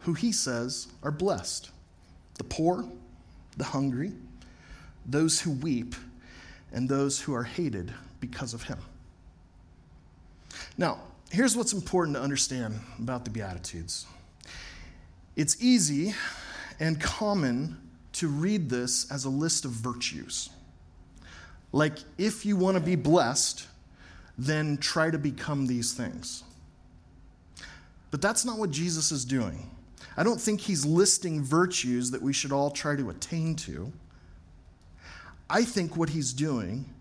who 0.01 0.15
he 0.15 0.33
says 0.33 0.87
are 1.03 1.11
blessed 1.11 1.71
the 2.37 2.45
poor, 2.45 2.89
the 3.57 3.65
hungry, 3.65 4.13
those 5.05 5.41
who 5.41 5.51
weep, 5.51 5.97
and 6.73 6.89
those 6.89 7.21
who 7.21 7.35
are 7.35 7.43
hated 7.43 7.93
because 8.21 8.55
of 8.55 8.63
him. 8.63 8.79
Now, 10.77 11.01
here's 11.31 11.57
what's 11.57 11.73
important 11.73 12.17
to 12.17 12.23
understand 12.23 12.79
about 12.99 13.25
the 13.25 13.31
Beatitudes 13.33 14.07
it's 15.39 15.57
easy 15.63 16.15
and 16.81 17.01
common 17.01 17.79
to 18.15 18.27
read 18.27 18.69
this 18.69 19.11
as 19.11 19.25
a 19.25 19.31
list 19.31 19.65
of 19.65 19.71
virtues. 19.71 20.51
Like, 21.71 21.99
if 22.19 22.45
you 22.45 22.57
want 22.57 22.77
to 22.77 22.83
be 22.83 22.97
blessed, 22.97 23.69
then 24.37 24.79
try 24.79 25.13
to 25.13 25.19
become 25.19 25.69
these 25.69 25.93
things. 25.93 26.43
But 28.11 28.21
that's 28.21 28.45
not 28.45 28.59
what 28.59 28.73
Jesus 28.73 29.13
is 29.13 29.25
doing. 29.25 29.71
I 30.17 30.25
don't 30.25 30.41
think 30.41 30.61
he's 30.61 30.85
listing 30.85 31.45
virtues 31.45 32.11
that 32.11 32.21
we 32.21 32.33
should 32.33 32.51
all 32.51 32.73
try 32.73 32.97
to 32.97 33.09
attain 33.09 33.55
to. 33.57 33.93
I 35.49 35.63
think 35.63 35.97
what 35.97 36.09
he's 36.09 36.33
doing 36.33 36.93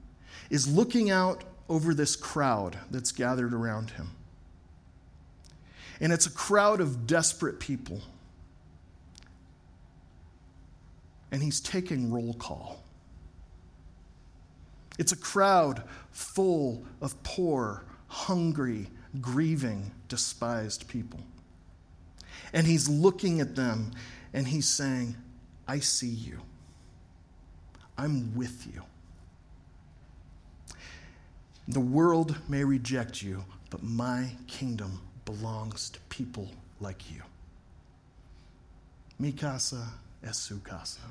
is 0.51 0.67
looking 0.67 1.09
out 1.09 1.43
over 1.69 1.95
this 1.95 2.15
crowd 2.15 2.77
that's 2.91 3.11
gathered 3.11 3.55
around 3.55 3.91
him. 3.91 4.11
And 5.99 6.13
it's 6.13 6.27
a 6.27 6.31
crowd 6.31 6.81
of 6.81 7.07
desperate 7.07 7.59
people 7.59 8.01
and 11.31 11.41
he's 11.41 11.59
taking 11.59 12.11
roll 12.11 12.33
call. 12.33 12.83
It's 14.97 15.11
a 15.11 15.17
crowd 15.17 15.83
full 16.11 16.83
of 17.01 17.21
poor, 17.23 17.85
hungry, 18.07 18.87
grieving, 19.21 19.91
despised 20.07 20.87
people. 20.87 21.19
And 22.53 22.65
he's 22.65 22.89
looking 22.89 23.41
at 23.41 23.55
them 23.55 23.91
and 24.33 24.47
he's 24.47 24.67
saying, 24.67 25.15
I 25.67 25.79
see 25.79 26.07
you. 26.07 26.39
I'm 27.97 28.35
with 28.35 28.67
you. 28.73 28.83
The 31.67 31.79
world 31.79 32.37
may 32.47 32.63
reject 32.63 33.21
you, 33.21 33.43
but 33.69 33.83
my 33.83 34.31
kingdom 34.47 35.01
belongs 35.25 35.89
to 35.89 35.99
people 36.07 36.49
like 36.79 37.11
you. 37.11 37.21
Mi 39.19 39.31
casa 39.31 39.87
es 40.23 40.37
su 40.37 40.59
casa. 40.59 41.01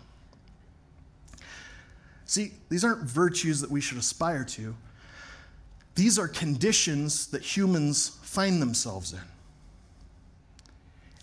See, 2.24 2.52
these 2.68 2.84
aren't 2.84 3.02
virtues 3.02 3.60
that 3.60 3.70
we 3.70 3.80
should 3.80 3.98
aspire 3.98 4.44
to. 4.44 4.74
These 5.94 6.18
are 6.18 6.28
conditions 6.28 7.28
that 7.28 7.42
humans 7.42 8.18
find 8.22 8.60
themselves 8.60 9.12
in. 9.12 9.20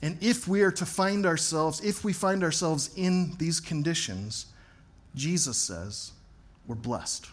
And 0.01 0.17
if 0.21 0.47
we 0.47 0.61
are 0.61 0.71
to 0.71 0.85
find 0.85 1.25
ourselves, 1.25 1.79
if 1.81 2.03
we 2.03 2.11
find 2.11 2.43
ourselves 2.43 2.89
in 2.95 3.35
these 3.37 3.59
conditions, 3.59 4.47
Jesus 5.15 5.57
says 5.57 6.11
we're 6.67 6.75
blessed. 6.75 7.27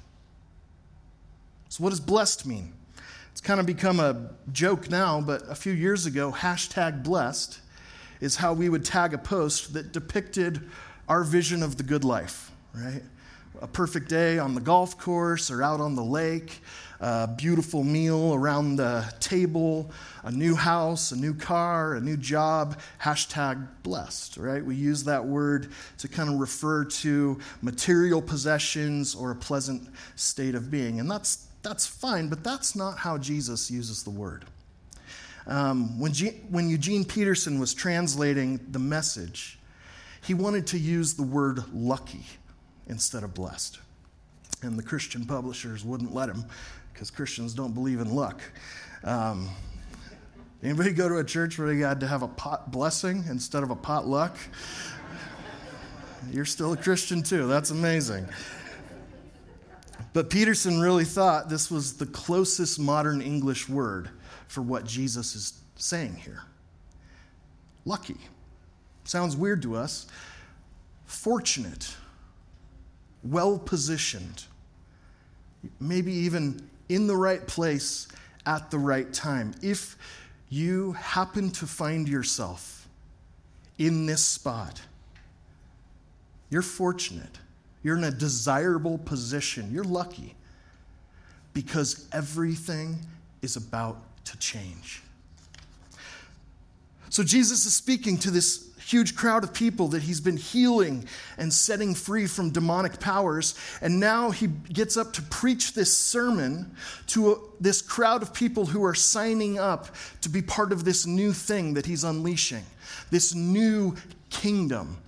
So, 1.69 1.83
what 1.83 1.91
does 1.91 2.01
blessed 2.01 2.47
mean? 2.47 2.73
It's 3.33 3.41
kind 3.41 3.61
of 3.61 3.67
become 3.67 4.01
a 4.01 4.31
joke 4.53 4.91
now, 4.91 5.21
but 5.21 5.43
a 5.49 5.55
few 5.55 5.73
years 5.73 6.07
ago, 6.07 6.33
hashtag 6.33 7.03
blessed 7.03 7.61
is 8.21 8.37
how 8.37 8.53
we 8.53 8.69
would 8.69 8.85
tag 8.85 9.15
a 9.15 9.19
post 9.19 9.73
that 9.75 9.93
depicted 9.93 10.61
our 11.09 11.25
vision 11.25 11.63
of 11.63 11.77
the 11.77 11.83
good 11.83 12.05
life, 12.05 12.51
right? 12.75 13.03
A 13.61 13.67
perfect 13.67 14.09
day 14.09 14.39
on 14.39 14.55
the 14.55 14.61
golf 14.61 14.97
course 14.97 15.51
or 15.51 15.63
out 15.63 15.81
on 15.81 15.97
the 15.97 16.05
lake, 16.05 16.61
a 17.01 17.27
beautiful 17.27 17.83
meal 17.83 18.35
around 18.35 18.77
the 18.77 19.13
table, 19.21 19.91
a 20.23 20.31
new 20.31 20.55
house, 20.55 21.13
a 21.13 21.17
new 21.17 21.35
car, 21.35 21.95
a 21.95 22.01
new 22.01 22.17
job, 22.17 22.79
hashtag 23.03 23.67
blessed, 23.83 24.37
right? 24.37 24.65
We 24.65 24.77
use 24.77 25.05
that 25.05 25.25
word 25.25 25.73
to 25.99 26.09
kind 26.09 26.29
of 26.29 26.37
refer 26.37 26.85
to 26.85 27.39
material 27.61 28.23
possessions 28.23 29.15
or 29.15 29.31
a 29.31 29.37
pleasant 29.37 29.89
state 30.15 30.55
of 30.55 30.71
being. 30.71 31.01
And 31.01 31.11
that's, 31.11 31.47
that's 31.63 31.87
fine, 31.87 32.29
but 32.29 32.45
that's 32.45 32.77
not 32.77 32.99
how 32.99 33.19
Jesus 33.19 33.71
uses 33.71 34.05
the 34.05 34.11
word. 34.11 34.45
Um, 35.47 35.99
when, 35.99 36.13
G- 36.13 36.41
when 36.51 36.69
Eugene 36.69 37.05
Peterson 37.05 37.59
was 37.59 37.75
translating 37.75 38.61
the 38.71 38.79
message, 38.79 39.59
he 40.23 40.35
wanted 40.35 40.67
to 40.69 40.79
use 40.79 41.15
the 41.15 41.23
word 41.23 41.63
lucky 41.73 42.25
instead 42.87 43.23
of 43.23 43.35
blessed. 43.35 43.79
And 44.63 44.79
the 44.79 44.83
Christian 44.83 45.25
publishers 45.25 45.85
wouldn't 45.85 46.15
let 46.15 46.29
him 46.29 46.45
because 46.93 47.11
Christians 47.11 47.55
don't 47.55 47.73
believe 47.73 48.01
in 48.01 48.15
luck. 48.15 48.43
Um, 49.05 49.49
anybody 50.63 50.93
go 50.93 51.09
to 51.09 51.19
a 51.19 51.25
church 51.25 51.59
where 51.59 51.73
they 51.73 51.81
had 51.81 52.01
to 52.01 52.07
have 52.07 52.23
a 52.23 52.29
pot 52.29 52.71
blessing 52.71 53.25
instead 53.29 53.63
of 53.63 53.71
a 53.71 53.77
pot 53.77 54.07
luck? 54.07 54.37
You're 56.31 56.45
still 56.45 56.75
a 56.75 56.77
Christian 56.77 57.23
too. 57.23 57.47
That's 57.47 57.71
amazing. 57.71 58.29
But 60.13 60.29
Peterson 60.29 60.81
really 60.81 61.05
thought 61.05 61.49
this 61.49 61.71
was 61.71 61.95
the 61.97 62.07
closest 62.07 62.79
modern 62.79 63.23
English 63.23 63.69
word 63.69 64.11
for 64.51 64.63
what 64.63 64.85
Jesus 64.85 65.37
is 65.37 65.53
saying 65.77 66.17
here. 66.17 66.43
Lucky. 67.85 68.17
Sounds 69.05 69.37
weird 69.37 69.63
to 69.63 69.77
us. 69.77 70.09
Fortunate. 71.05 71.95
Well 73.23 73.61
positioned. 73.61 74.43
Maybe 75.79 76.13
even 76.13 76.69
in 76.89 77.07
the 77.07 77.17
right 77.17 77.47
place 77.47 78.09
at 78.45 78.73
the 78.73 78.79
right 78.79 79.13
time. 79.13 79.55
If 79.63 79.97
you 80.49 80.93
happen 80.95 81.53
to 81.53 81.67
find 81.67 82.09
yourself 82.09 82.89
in 83.79 84.05
this 84.07 84.25
spot, 84.25 84.81
you're 86.51 86.61
fortunate. 86.61 87.39
You're 87.85 87.97
in 87.97 88.03
a 88.05 88.11
desirable 88.11 88.99
position. 88.99 89.71
You're 89.73 89.85
lucky 89.85 90.35
because 91.53 92.09
everything 92.13 93.07
is 93.43 93.55
about 93.55 94.03
to 94.31 94.39
change. 94.39 95.03
So 97.09 97.25
Jesus 97.25 97.67
is 97.67 97.75
speaking 97.75 98.19
to 98.19 98.31
this 98.31 98.71
huge 98.79 99.15
crowd 99.15 99.45
of 99.45 99.53
people 99.53 99.89
that 99.89 100.03
he's 100.03 100.21
been 100.21 100.37
healing 100.37 101.05
and 101.39 101.53
setting 101.53 101.95
free 101.95 102.27
from 102.27 102.51
demonic 102.51 102.99
powers. 102.99 103.55
And 103.81 104.01
now 104.01 104.31
he 104.31 104.47
gets 104.47 104.97
up 104.97 105.13
to 105.15 105.23
preach 105.23 105.75
this 105.75 105.97
sermon 105.97 106.75
to 107.09 107.33
a, 107.33 107.37
this 107.61 107.83
crowd 107.83 108.23
of 108.23 108.35
people 108.35 108.67
who 108.67 108.85
are 108.85 108.95
signing 108.95 109.59
up 109.59 109.95
to 110.23 110.29
be 110.29 110.43
part 110.43 110.73
of 110.73 110.85
this 110.85 111.07
new 111.07 111.33
thing 111.33 111.75
that 111.75 111.87
he's 111.87 112.05
unleashing, 112.05 112.65
this 113.11 113.35
new 113.35 113.97
kingdom 114.29 114.99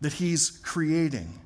that 0.00 0.14
he's 0.14 0.50
creating. 0.62 1.38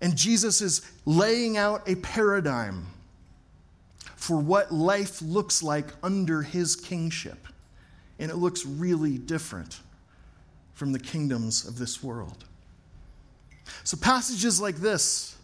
And 0.00 0.16
Jesus 0.16 0.60
is 0.60 0.82
laying 1.04 1.56
out 1.56 1.88
a 1.88 1.96
paradigm 1.96 2.86
for 4.18 4.36
what 4.36 4.74
life 4.74 5.22
looks 5.22 5.62
like 5.62 5.86
under 6.02 6.42
his 6.42 6.74
kingship. 6.74 7.46
And 8.18 8.32
it 8.32 8.36
looks 8.36 8.66
really 8.66 9.16
different 9.16 9.78
from 10.74 10.90
the 10.90 10.98
kingdoms 10.98 11.64
of 11.64 11.78
this 11.78 12.02
world. 12.02 12.44
So, 13.84 13.96
passages 13.96 14.60
like 14.60 14.76
this 14.76 15.36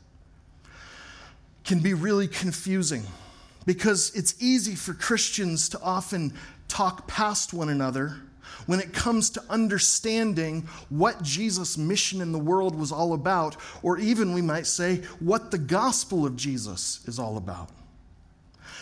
can 1.62 1.78
be 1.78 1.94
really 1.94 2.26
confusing 2.26 3.04
because 3.64 4.12
it's 4.16 4.34
easy 4.42 4.74
for 4.74 4.92
Christians 4.92 5.68
to 5.68 5.80
often 5.80 6.34
talk 6.66 7.06
past 7.06 7.54
one 7.54 7.68
another 7.68 8.16
when 8.66 8.80
it 8.80 8.92
comes 8.92 9.30
to 9.30 9.42
understanding 9.48 10.62
what 10.88 11.22
Jesus' 11.22 11.78
mission 11.78 12.20
in 12.20 12.32
the 12.32 12.38
world 12.40 12.74
was 12.74 12.90
all 12.90 13.12
about, 13.12 13.56
or 13.84 13.98
even, 13.98 14.34
we 14.34 14.42
might 14.42 14.66
say, 14.66 14.96
what 15.20 15.52
the 15.52 15.58
gospel 15.58 16.26
of 16.26 16.34
Jesus 16.34 17.06
is 17.06 17.20
all 17.20 17.36
about. 17.36 17.70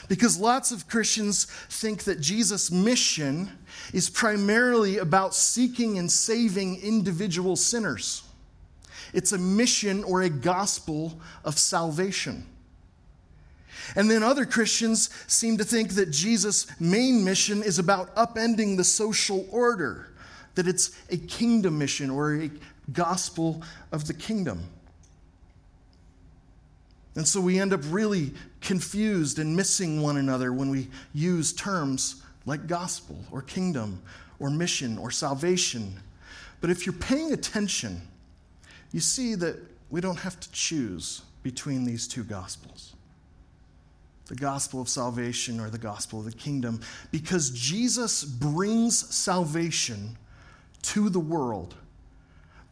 Because 0.09 0.39
lots 0.39 0.73
of 0.73 0.89
Christians 0.89 1.45
think 1.45 2.05
that 2.05 2.21
Jesus' 2.21 2.71
mission 2.71 3.51
is 3.93 4.11
primarily 4.11 4.99
about 4.99 5.35
seeking 5.35 5.99
and 5.99 6.11
saving 6.11 6.81
individual 6.83 7.57
sinners. 7.57 8.23
It's 9.13 9.33
a 9.33 9.39
mission 9.39 10.05
or 10.05 10.23
a 10.23 10.31
gospel 10.31 11.21
of 11.45 11.59
salvation. 11.59 12.47
And 13.95 14.11
then 14.11 14.23
other 14.23 14.47
Christians 14.47 15.11
seem 15.27 15.59
to 15.59 15.65
think 15.65 15.95
that 15.95 16.11
Jesus' 16.11 16.67
main 16.81 17.25
mission 17.25 17.63
is 17.63 17.79
about 17.79 18.15
upending 18.17 18.77
the 18.77 18.85
social 18.85 19.47
order, 19.51 20.09
that 20.55 20.67
it's 20.67 20.91
a 21.11 21.17
kingdom 21.17 21.79
mission 21.79 22.11
or 22.11 22.35
a 22.35 22.51
gospel 22.93 23.63
of 23.91 24.07
the 24.07 24.15
kingdom. 24.15 24.69
And 27.15 27.29
so 27.29 27.41
we 27.41 27.61
end 27.61 27.73
up 27.73 27.81
really 27.87 28.33
confused 28.61 29.39
and 29.39 29.55
missing 29.55 30.01
one 30.01 30.17
another 30.17 30.53
when 30.53 30.71
we 30.71 30.89
use 31.13 31.53
terms 31.53 32.23
like 32.47 32.67
gospel 32.67 33.19
or 33.31 33.43
kingdom 33.43 34.03
or 34.39 34.51
mission 34.51 34.99
or 34.99 35.11
salvation. 35.11 36.01
But 36.61 36.71
if 36.71 36.87
you're 36.87 36.95
paying 36.95 37.33
attention, 37.33 38.01
you 38.93 39.01
see 39.01 39.35
that 39.37 39.57
we 39.91 40.01
don't 40.01 40.19
have 40.19 40.41
to 40.41 40.51
choose 40.53 41.23
between 41.43 41.85
these 41.85 42.09
two 42.09 42.25
gospels 42.25 42.95
the 44.27 44.37
gospel 44.37 44.81
of 44.81 44.89
salvation 44.89 45.61
or 45.61 45.69
the 45.69 45.77
gospel 45.77 46.21
of 46.21 46.25
the 46.25 46.33
kingdom 46.33 46.81
because 47.11 47.51
Jesus 47.51 48.25
brings 48.25 49.15
salvation 49.15 50.17
to 50.81 51.11
the 51.11 51.21
world 51.21 51.75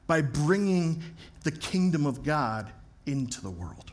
by 0.06 0.22
bringing 0.22 1.02
the 1.44 1.50
kingdom 1.50 2.06
of 2.06 2.22
God 2.22 2.70
into 3.04 3.42
the 3.42 3.50
world. 3.50 3.92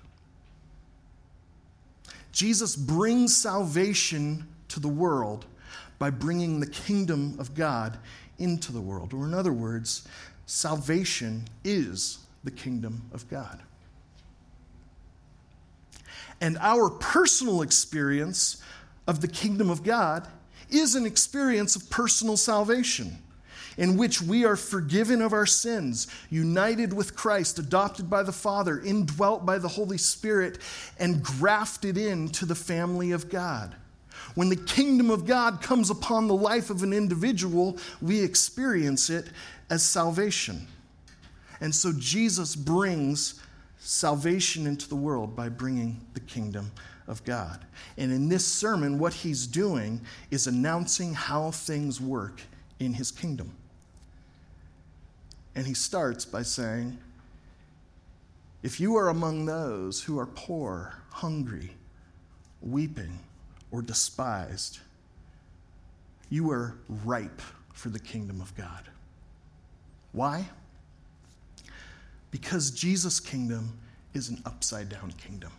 Jesus 2.38 2.76
brings 2.76 3.36
salvation 3.36 4.48
to 4.68 4.80
the 4.80 4.88
world 4.88 5.48
by 5.98 6.12
bringing 6.12 6.60
the 6.60 6.68
kingdom 6.68 7.36
of 7.40 7.56
God 7.56 7.98
into 8.38 8.72
the 8.72 8.80
world. 8.80 9.12
Or, 9.12 9.26
in 9.26 9.34
other 9.34 9.52
words, 9.52 10.08
salvation 10.46 11.46
is 11.64 12.20
the 12.44 12.52
kingdom 12.52 13.02
of 13.12 13.28
God. 13.28 13.60
And 16.40 16.60
our 16.60 16.92
personal 16.92 17.64
experience 17.64 18.62
of 19.08 19.22
the 19.22 19.28
kingdom 19.28 19.72
of 19.72 19.82
God 19.82 20.28
is 20.70 20.94
an 20.94 21.08
experience 21.08 21.76
of 21.76 21.90
personal 21.90 22.38
salvation 22.38 23.18
in 23.78 23.96
which 23.96 24.22
we 24.22 24.44
are 24.44 24.56
forgiven 24.56 25.22
of 25.22 25.34
our 25.34 25.46
sins, 25.46 26.08
united 26.30 26.92
with 26.92 27.16
Christ, 27.16 27.60
adopted 27.60 28.10
by 28.10 28.24
the 28.24 28.32
Father, 28.32 28.80
indwelt 28.80 29.46
by 29.46 29.60
the 29.60 29.68
Holy 29.68 29.98
Spirit, 29.98 30.58
and 31.00 31.24
grafted 31.24 31.98
into 31.98 32.46
the 32.46 32.56
family 32.56 33.12
of 33.12 33.30
God. 33.30 33.76
When 34.36 34.50
the 34.50 34.56
kingdom 34.56 35.10
of 35.10 35.26
God 35.26 35.62
comes 35.62 35.90
upon 35.90 36.28
the 36.28 36.36
life 36.36 36.70
of 36.70 36.84
an 36.84 36.94
individual, 36.94 37.78
we 38.02 38.22
experience 38.22 39.10
it 39.10 39.28
as 39.70 39.84
salvation. 39.84 40.68
And 41.62 41.74
so 41.74 41.92
Jesus 41.98 42.56
brings 42.56 43.42
salvation 43.80 44.68
into 44.68 44.90
the 44.90 44.96
world 44.96 45.36
by 45.36 45.50
bringing 45.50 46.06
the 46.14 46.20
kingdom 46.20 46.72
of 47.08 47.24
God. 47.24 47.66
And 47.98 48.12
in 48.12 48.30
this 48.30 48.46
sermon, 48.46 49.00
what 49.00 49.14
he's 49.14 49.48
doing 49.48 50.02
is 50.30 50.46
announcing 50.46 51.14
how 51.14 51.52
things 51.52 52.02
work 52.02 52.42
in 52.80 52.94
his 52.94 53.12
kingdom. 53.12 53.54
And 55.58 55.66
he 55.66 55.74
starts 55.74 56.24
by 56.24 56.44
saying, 56.44 57.00
If 58.62 58.80
you 58.80 58.96
are 58.96 59.10
among 59.10 59.48
those 59.48 60.04
who 60.04 60.20
are 60.20 60.28
poor, 60.28 60.94
hungry, 61.10 61.72
weeping, 62.62 63.20
or 63.72 63.82
despised, 63.82 64.78
you 66.30 66.52
are 66.52 66.76
ripe 67.04 67.42
for 67.74 67.90
the 67.90 68.00
kingdom 68.00 68.40
of 68.40 68.56
God. 68.56 68.84
Why? 70.12 70.46
Because 72.30 72.70
Jesus' 72.70 73.20
kingdom 73.20 73.80
is 74.14 74.30
an 74.30 74.44
upside 74.46 74.90
down 74.90 75.12
kingdom. 75.14 75.52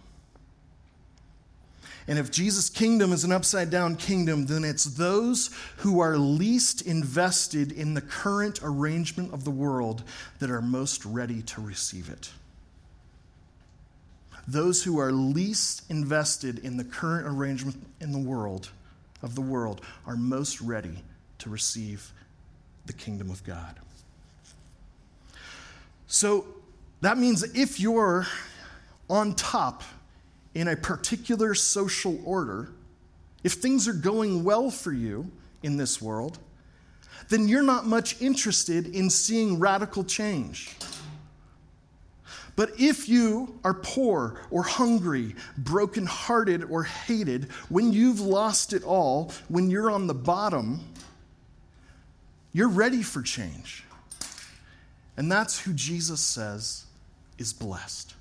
And 2.08 2.18
if 2.18 2.30
Jesus' 2.30 2.70
kingdom 2.70 3.12
is 3.12 3.24
an 3.24 3.32
upside 3.32 3.68
down 3.68 3.94
kingdom, 3.94 4.46
then 4.46 4.64
it's 4.64 4.84
those 4.84 5.50
who 5.76 6.00
are 6.00 6.16
least 6.16 6.80
invested 6.82 7.70
in 7.70 7.92
the 7.92 8.00
current 8.00 8.60
arrangement 8.62 9.34
of 9.34 9.44
the 9.44 9.50
world 9.50 10.02
that 10.38 10.50
are 10.50 10.62
most 10.62 11.04
ready 11.04 11.42
to 11.42 11.60
receive 11.60 12.08
it. 12.08 12.30
Those 14.48 14.82
who 14.82 14.98
are 14.98 15.12
least 15.12 15.82
invested 15.90 16.60
in 16.60 16.78
the 16.78 16.84
current 16.84 17.26
arrangement 17.26 17.86
in 18.00 18.12
the 18.12 18.18
world 18.18 18.70
of 19.22 19.34
the 19.34 19.42
world 19.42 19.82
are 20.06 20.16
most 20.16 20.62
ready 20.62 21.04
to 21.40 21.50
receive 21.50 22.14
the 22.86 22.94
kingdom 22.94 23.30
of 23.30 23.44
God. 23.44 23.78
So 26.06 26.46
that 27.02 27.18
means 27.18 27.42
if 27.54 27.78
you're 27.78 28.26
on 29.10 29.34
top 29.34 29.82
in 30.58 30.66
a 30.66 30.74
particular 30.74 31.54
social 31.54 32.20
order, 32.24 32.68
if 33.44 33.52
things 33.52 33.86
are 33.86 33.92
going 33.92 34.42
well 34.42 34.72
for 34.72 34.92
you 34.92 35.30
in 35.62 35.76
this 35.76 36.02
world, 36.02 36.36
then 37.28 37.46
you're 37.46 37.62
not 37.62 37.86
much 37.86 38.20
interested 38.20 38.88
in 38.88 39.08
seeing 39.08 39.60
radical 39.60 40.02
change. 40.02 40.74
But 42.56 42.72
if 42.76 43.08
you 43.08 43.60
are 43.62 43.72
poor 43.72 44.40
or 44.50 44.64
hungry, 44.64 45.36
brokenhearted 45.56 46.64
or 46.64 46.82
hated, 46.82 47.52
when 47.68 47.92
you've 47.92 48.18
lost 48.18 48.72
it 48.72 48.82
all, 48.82 49.30
when 49.46 49.70
you're 49.70 49.92
on 49.92 50.08
the 50.08 50.14
bottom, 50.14 50.80
you're 52.52 52.68
ready 52.68 53.04
for 53.04 53.22
change. 53.22 53.84
And 55.16 55.30
that's 55.30 55.60
who 55.60 55.72
Jesus 55.72 56.18
says 56.20 56.84
is 57.38 57.52
blessed. 57.52 58.14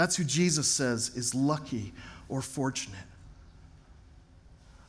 That's 0.00 0.16
who 0.16 0.24
Jesus 0.24 0.66
says 0.66 1.14
is 1.14 1.34
lucky 1.34 1.92
or 2.30 2.40
fortunate. 2.40 3.04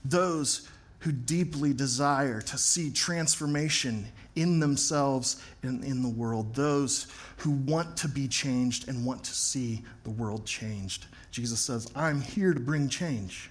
Those 0.06 0.70
who 1.00 1.12
deeply 1.12 1.74
desire 1.74 2.40
to 2.40 2.58
see 2.58 2.90
transformation 2.92 4.08
in 4.38 4.62
themselves 4.62 5.44
and 5.64 5.84
in 5.84 6.02
the 6.02 6.08
world. 6.08 6.56
Those 6.56 7.08
who 7.36 7.52
want 7.52 7.98
to 7.98 8.08
be 8.08 8.26
changed 8.26 8.88
and 8.88 9.06
want 9.06 9.22
to 9.26 9.34
see 9.34 9.84
the 10.06 10.12
world 10.12 10.46
changed. 10.46 11.08
Jesus 11.30 11.60
says, 11.60 11.92
I'm 11.94 12.22
here 12.22 12.54
to 12.54 12.62
bring 12.62 12.88
change. 12.88 13.50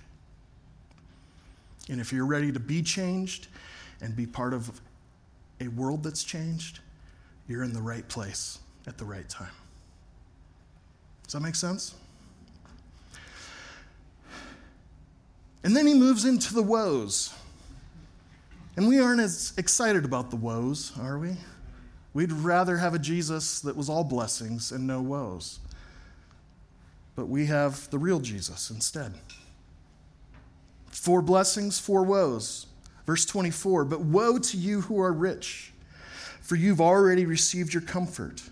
And 1.90 2.00
if 2.00 2.10
you're 2.10 2.24
ready 2.24 2.50
to 2.52 2.60
be 2.60 2.80
changed 2.80 3.48
and 4.00 4.16
be 4.16 4.24
part 4.24 4.54
of 4.54 4.80
a 5.60 5.68
world 5.68 6.04
that's 6.04 6.24
changed, 6.24 6.80
you're 7.46 7.64
in 7.64 7.74
the 7.74 7.82
right 7.82 8.08
place 8.08 8.60
at 8.86 8.96
the 8.96 9.04
right 9.04 9.28
time. 9.28 9.52
Does 11.30 11.34
that 11.34 11.42
make 11.42 11.54
sense? 11.54 11.95
And 15.62 15.76
then 15.76 15.86
he 15.86 15.95
moves 15.95 16.25
into 16.25 16.52
the 16.52 16.62
woes. 16.64 17.32
And 18.76 18.88
we 18.88 18.99
aren't 18.99 19.21
as 19.21 19.52
excited 19.56 20.04
about 20.04 20.30
the 20.30 20.36
woes, 20.36 20.90
are 21.00 21.21
we? 21.21 21.36
We'd 22.14 22.32
rather 22.32 22.78
have 22.78 22.95
a 22.95 22.99
Jesus 22.99 23.60
that 23.60 23.76
was 23.76 23.88
all 23.88 24.02
blessings 24.02 24.73
and 24.73 24.88
no 24.88 25.00
woes. 25.00 25.60
But 27.14 27.28
we 27.28 27.47
have 27.47 27.88
the 27.90 27.99
real 27.99 28.19
Jesus 28.19 28.69
instead. 28.69 29.14
Four 30.88 31.23
blessings, 31.23 31.78
four 31.78 32.02
woes. 32.02 32.66
Verse 33.06 33.25
24 33.25 33.84
But 33.84 34.00
woe 34.00 34.40
to 34.40 34.56
you 34.56 34.80
who 34.80 35.00
are 35.00 35.12
rich, 35.12 35.73
for 36.40 36.56
you've 36.56 36.80
already 36.80 37.25
received 37.25 37.73
your 37.73 37.82
comfort. 37.82 38.43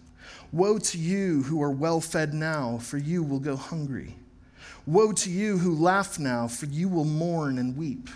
Woe 0.53 0.79
to 0.79 0.99
you 0.99 1.43
who 1.43 1.63
are 1.63 1.71
well 1.71 2.01
fed 2.01 2.33
now, 2.33 2.79
for 2.79 2.97
you 2.97 3.23
will 3.23 3.41
go 3.41 3.57
hungry. 3.57 4.17
Woe 4.87 5.13
to 5.13 5.31
you 5.31 5.59
who 5.59 5.75
laugh 5.75 6.19
now, 6.19 6.49
for 6.49 6.67
you 6.67 6.89
will 6.89 7.05
mourn 7.05 7.59
and 7.59 7.77
weep. 7.77 8.09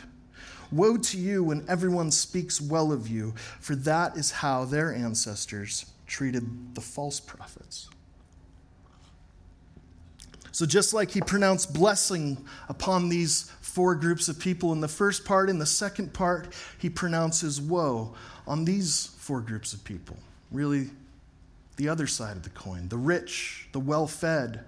Woe 0.70 0.96
to 0.96 1.18
you 1.18 1.44
when 1.44 1.66
everyone 1.68 2.10
speaks 2.10 2.60
well 2.60 2.92
of 2.92 3.06
you, 3.06 3.34
for 3.60 3.76
that 3.76 4.16
is 4.16 4.30
how 4.30 4.64
their 4.64 4.94
ancestors 4.94 5.84
treated 6.06 6.74
the 6.74 6.80
false 6.80 7.20
prophets. 7.20 7.90
So, 10.50 10.64
just 10.64 10.94
like 10.94 11.10
he 11.10 11.20
pronounced 11.20 11.74
blessing 11.74 12.44
upon 12.68 13.10
these 13.10 13.50
four 13.60 13.94
groups 13.94 14.28
of 14.28 14.38
people 14.38 14.72
in 14.72 14.80
the 14.80 14.88
first 14.88 15.24
part, 15.24 15.48
in 15.50 15.58
the 15.58 15.66
second 15.66 16.12
part, 16.12 16.54
he 16.78 16.90
pronounces 16.90 17.60
woe 17.60 18.14
on 18.46 18.64
these 18.64 19.14
four 19.18 19.40
groups 19.40 19.72
of 19.72 19.82
people. 19.84 20.16
Really, 20.50 20.90
the 21.76 21.88
other 21.88 22.06
side 22.06 22.36
of 22.36 22.42
the 22.42 22.50
coin 22.50 22.88
the 22.88 22.98
rich, 22.98 23.68
the 23.72 23.80
well 23.80 24.06
fed, 24.06 24.64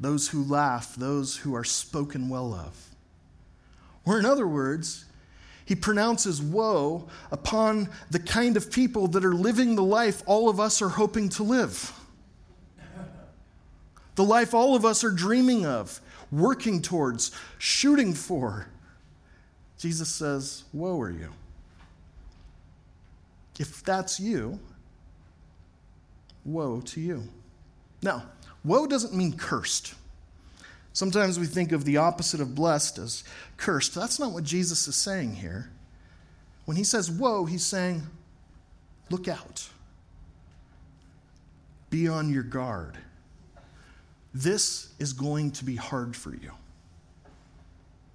those 0.00 0.28
who 0.28 0.44
laugh, 0.44 0.94
those 0.96 1.36
who 1.38 1.54
are 1.54 1.64
spoken 1.64 2.28
well 2.28 2.52
of. 2.54 2.76
Or, 4.04 4.18
in 4.18 4.26
other 4.26 4.46
words, 4.46 5.04
he 5.64 5.76
pronounces 5.76 6.42
woe 6.42 7.08
upon 7.30 7.88
the 8.10 8.18
kind 8.18 8.56
of 8.56 8.70
people 8.70 9.06
that 9.08 9.24
are 9.24 9.34
living 9.34 9.76
the 9.76 9.84
life 9.84 10.22
all 10.26 10.48
of 10.48 10.58
us 10.58 10.82
are 10.82 10.88
hoping 10.88 11.28
to 11.30 11.42
live. 11.42 11.92
The 14.16 14.24
life 14.24 14.52
all 14.52 14.74
of 14.74 14.84
us 14.84 15.04
are 15.04 15.10
dreaming 15.10 15.64
of, 15.64 16.00
working 16.30 16.82
towards, 16.82 17.30
shooting 17.58 18.12
for. 18.12 18.66
Jesus 19.78 20.08
says, 20.08 20.64
Woe 20.72 21.00
are 21.00 21.10
you. 21.10 21.30
If 23.58 23.82
that's 23.84 24.20
you, 24.20 24.58
woe 26.44 26.80
to 26.80 27.00
you. 27.00 27.24
Now, 28.02 28.24
woe 28.64 28.86
doesn't 28.86 29.14
mean 29.14 29.36
cursed. 29.36 29.94
Sometimes 30.92 31.38
we 31.38 31.46
think 31.46 31.72
of 31.72 31.84
the 31.84 31.96
opposite 31.96 32.40
of 32.40 32.54
blessed 32.54 32.98
as 32.98 33.24
cursed. 33.56 33.94
That's 33.94 34.18
not 34.18 34.32
what 34.32 34.44
Jesus 34.44 34.86
is 34.88 34.96
saying 34.96 35.36
here. 35.36 35.70
When 36.64 36.76
he 36.76 36.84
says 36.84 37.10
woe, 37.10 37.44
he's 37.44 37.64
saying, 37.64 38.02
look 39.10 39.26
out. 39.26 39.68
Be 41.90 42.08
on 42.08 42.32
your 42.32 42.42
guard. 42.42 42.98
This 44.34 44.92
is 44.98 45.12
going 45.12 45.50
to 45.52 45.64
be 45.64 45.76
hard 45.76 46.16
for 46.16 46.30
you. 46.34 46.52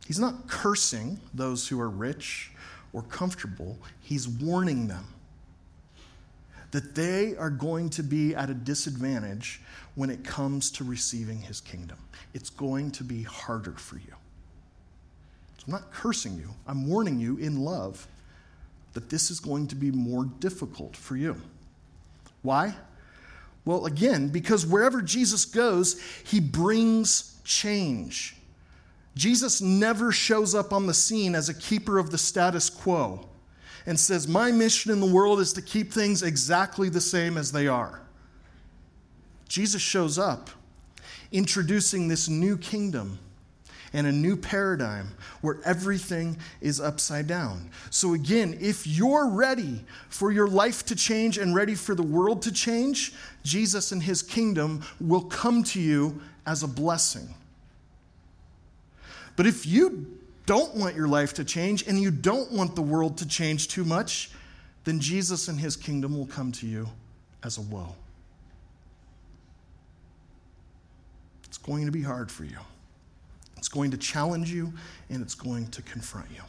He's 0.05 0.19
not 0.19 0.47
cursing 0.47 1.19
those 1.33 1.67
who 1.67 1.79
are 1.79 1.89
rich 1.89 2.51
or 2.93 3.01
comfortable, 3.03 3.77
he's 4.01 4.27
warning 4.27 4.87
them 4.87 5.05
that 6.71 6.95
they 6.95 7.35
are 7.37 7.49
going 7.49 7.89
to 7.91 8.03
be 8.03 8.35
at 8.35 8.49
a 8.49 8.53
disadvantage 8.53 9.61
when 9.95 10.09
it 10.09 10.23
comes 10.23 10.69
to 10.71 10.83
receiving 10.83 11.41
his 11.41 11.61
kingdom. 11.61 11.97
It's 12.33 12.49
going 12.49 12.91
to 12.91 13.03
be 13.03 13.23
harder 13.23 13.71
for 13.73 13.95
you. 13.95 14.13
So 15.57 15.65
I'm 15.67 15.73
not 15.73 15.91
cursing 15.91 16.35
you, 16.37 16.49
I'm 16.67 16.87
warning 16.87 17.19
you 17.19 17.37
in 17.37 17.63
love 17.63 18.07
that 18.93 19.09
this 19.09 19.29
is 19.29 19.39
going 19.39 19.67
to 19.67 19.75
be 19.75 19.91
more 19.91 20.25
difficult 20.25 20.95
for 20.95 21.15
you. 21.15 21.39
Why? 22.41 22.75
Well, 23.63 23.85
again, 23.85 24.29
because 24.29 24.65
wherever 24.65 25.01
Jesus 25.01 25.45
goes, 25.45 26.01
he 26.23 26.39
brings 26.39 27.39
change. 27.43 28.35
Jesus 29.15 29.61
never 29.61 30.11
shows 30.11 30.55
up 30.55 30.71
on 30.71 30.87
the 30.87 30.93
scene 30.93 31.35
as 31.35 31.49
a 31.49 31.53
keeper 31.53 31.97
of 31.97 32.11
the 32.11 32.17
status 32.17 32.69
quo 32.69 33.27
and 33.87 33.99
says, 33.99 34.27
My 34.27 34.51
mission 34.51 34.91
in 34.91 34.99
the 34.99 35.07
world 35.07 35.39
is 35.39 35.53
to 35.53 35.61
keep 35.63 35.91
things 35.91 36.21
exactly 36.21 36.89
the 36.89 37.01
same 37.01 37.37
as 37.37 37.51
they 37.51 37.67
are. 37.67 38.01
Jesus 39.47 39.81
shows 39.81 40.19
up 40.19 40.51
introducing 41.31 42.07
this 42.07 42.29
new 42.29 42.57
kingdom 42.57 43.17
and 43.93 44.05
a 44.05 44.11
new 44.11 44.35
paradigm 44.35 45.07
where 45.39 45.59
everything 45.63 46.37
is 46.59 46.81
upside 46.81 47.25
down. 47.27 47.69
So, 47.89 48.13
again, 48.13 48.57
if 48.59 48.85
you're 48.85 49.29
ready 49.29 49.85
for 50.09 50.31
your 50.31 50.47
life 50.47 50.85
to 50.87 50.95
change 50.95 51.37
and 51.37 51.55
ready 51.55 51.73
for 51.73 51.95
the 51.95 52.03
world 52.03 52.41
to 52.43 52.51
change, 52.51 53.13
Jesus 53.43 53.93
and 53.93 54.03
his 54.03 54.21
kingdom 54.21 54.83
will 54.99 55.23
come 55.23 55.63
to 55.63 55.79
you 55.79 56.21
as 56.45 56.63
a 56.63 56.67
blessing. 56.67 57.33
But 59.37 59.47
if 59.47 59.65
you 59.65 60.16
don't 60.47 60.73
want 60.73 60.95
your 60.95 61.07
life 61.07 61.35
to 61.35 61.43
change 61.43 61.85
and 61.85 62.01
you 62.01 62.09
don't 62.09 62.51
want 62.51 62.75
the 62.75 62.81
world 62.81 63.17
to 63.19 63.27
change 63.27 63.67
too 63.67 63.83
much, 63.83 64.31
then 64.85 64.99
Jesus 64.99 65.49
and 65.49 65.59
his 65.59 65.75
kingdom 65.75 66.17
will 66.17 66.25
come 66.25 66.51
to 66.53 66.65
you 66.65 66.87
as 67.43 67.57
a 67.57 67.61
woe. 67.61 67.93
It's 71.45 71.57
going 71.57 71.85
to 71.85 71.91
be 71.91 72.01
hard 72.01 72.31
for 72.31 72.45
you. 72.45 72.57
It's 73.57 73.67
going 73.67 73.91
to 73.91 73.97
challenge 73.97 74.49
you 74.49 74.73
and 75.09 75.21
it's 75.21 75.35
going 75.35 75.67
to 75.71 75.81
confront 75.81 76.31
you. 76.31 76.41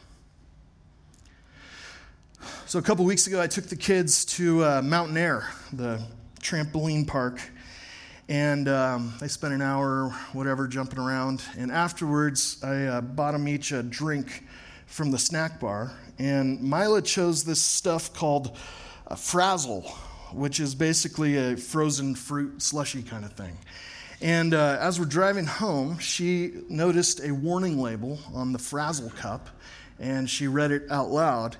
So, 2.65 2.79
a 2.79 2.81
couple 2.81 3.03
weeks 3.03 3.27
ago, 3.27 3.41
I 3.41 3.47
took 3.47 3.65
the 3.65 3.75
kids 3.75 4.23
to 4.37 4.63
uh, 4.63 4.81
Mountain 4.81 5.17
Air, 5.17 5.49
the 5.73 6.01
trampoline 6.39 7.05
park, 7.05 7.41
and 8.29 8.69
um, 8.69 9.13
they 9.19 9.27
spent 9.27 9.55
an 9.55 9.61
hour, 9.61 10.09
whatever, 10.33 10.67
jumping 10.67 10.99
around. 10.99 11.41
And 11.57 11.71
afterwards, 11.71 12.63
I 12.63 12.85
uh, 12.85 13.01
bought 13.01 13.31
them 13.31 13.47
each 13.47 13.71
a 13.71 13.81
drink 13.81 14.45
from 14.85 15.09
the 15.09 15.17
snack 15.17 15.59
bar. 15.59 15.91
And 16.19 16.61
Mila 16.61 17.01
chose 17.01 17.43
this 17.43 17.59
stuff 17.59 18.13
called 18.13 18.55
uh, 19.07 19.15
Frazil, 19.15 19.81
which 20.31 20.59
is 20.59 20.75
basically 20.75 21.37
a 21.37 21.57
frozen 21.57 22.13
fruit 22.13 22.61
slushy 22.61 23.01
kind 23.01 23.25
of 23.25 23.33
thing. 23.33 23.57
And 24.21 24.53
uh, 24.53 24.77
as 24.79 24.99
we're 24.99 25.07
driving 25.07 25.45
home, 25.45 25.97
she 25.97 26.51
noticed 26.69 27.23
a 27.23 27.31
warning 27.31 27.79
label 27.79 28.19
on 28.35 28.53
the 28.53 28.59
Frazil 28.59 29.09
cup, 29.09 29.49
and 29.97 30.29
she 30.29 30.47
read 30.47 30.71
it 30.71 30.83
out 30.91 31.09
loud. 31.09 31.57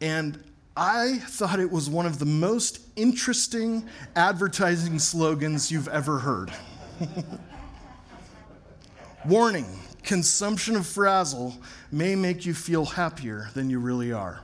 And 0.00 0.38
I 0.76 1.18
thought 1.18 1.58
it 1.58 1.70
was 1.70 1.88
one 1.88 2.04
of 2.04 2.18
the 2.18 2.26
most 2.26 2.80
interesting 2.96 3.88
advertising 4.14 4.98
slogans 4.98 5.70
you've 5.70 5.88
ever 5.88 6.18
heard. 6.18 6.52
Warning 9.26 9.80
consumption 10.02 10.76
of 10.76 10.86
Frazil 10.86 11.56
may 11.90 12.14
make 12.14 12.44
you 12.46 12.54
feel 12.54 12.84
happier 12.84 13.48
than 13.54 13.70
you 13.70 13.78
really 13.78 14.12
are. 14.12 14.40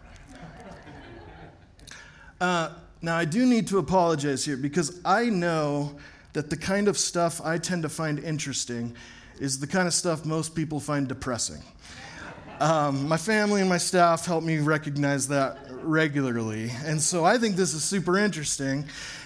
Uh, 2.40 2.70
now, 3.02 3.16
I 3.16 3.24
do 3.24 3.46
need 3.46 3.68
to 3.68 3.78
apologize 3.78 4.44
here 4.44 4.56
because 4.56 5.00
I 5.04 5.26
know 5.26 5.96
that 6.32 6.50
the 6.50 6.56
kind 6.56 6.88
of 6.88 6.98
stuff 6.98 7.40
I 7.44 7.58
tend 7.58 7.82
to 7.82 7.88
find 7.88 8.18
interesting 8.18 8.96
is 9.38 9.60
the 9.60 9.66
kind 9.66 9.86
of 9.86 9.94
stuff 9.94 10.24
most 10.24 10.54
people 10.54 10.80
find 10.80 11.06
depressing. 11.06 11.62
Um, 12.62 13.08
my 13.08 13.16
family 13.16 13.60
and 13.60 13.68
my 13.68 13.78
staff 13.78 14.24
help 14.24 14.44
me 14.44 14.58
recognize 14.58 15.26
that 15.28 15.58
regularly. 15.68 16.70
And 16.84 17.00
so 17.00 17.24
I 17.24 17.36
think 17.36 17.56
this 17.56 17.74
is 17.74 17.82
super 17.82 18.16
interesting. 18.16 18.84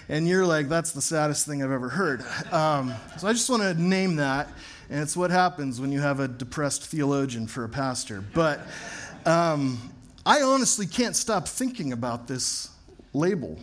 And 0.09 0.27
you're 0.27 0.43
like, 0.43 0.69
that's 0.69 0.91
the 0.91 1.03
saddest 1.03 1.45
thing 1.45 1.61
I've 1.61 1.69
ever 1.69 1.87
heard. 1.87 2.21
Um, 2.51 2.95
so 3.19 3.27
I 3.27 3.33
just 3.33 3.47
want 3.47 3.61
to 3.61 3.75
name 3.75 4.15
that. 4.15 4.49
And 4.89 5.03
it's 5.03 5.15
what 5.15 5.29
happens 5.29 5.79
when 5.79 5.91
you 5.91 6.01
have 6.01 6.19
a 6.19 6.27
depressed 6.27 6.85
theologian 6.85 7.45
for 7.45 7.63
a 7.63 7.69
pastor. 7.69 8.23
But 8.33 8.59
um, 9.27 9.93
I 10.25 10.41
honestly 10.41 10.87
can't 10.87 11.15
stop 11.15 11.47
thinking 11.47 11.93
about 11.93 12.27
this 12.27 12.71
label. 13.13 13.59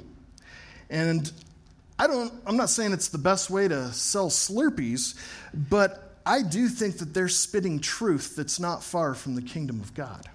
And 0.89 1.33
I 1.99 2.07
don't, 2.07 2.33
I'm 2.47 2.57
not 2.57 2.71
saying 2.71 2.93
it's 2.93 3.09
the 3.09 3.19
best 3.19 3.51
way 3.51 3.67
to 3.67 3.93
sell 3.93 4.31
Slurpees, 4.31 5.19
but 5.53 6.14
I 6.27 6.43
do 6.43 6.69
think 6.69 6.99
that 6.99 7.13
they're 7.13 7.29
spitting 7.29 7.81
truth 7.81 8.37
that's 8.37 8.59
not 8.59 8.83
far 8.83 9.15
from 9.15 9.35
the 9.35 9.43
kingdom 9.43 9.81
of 9.81 9.95
God. 9.95 10.29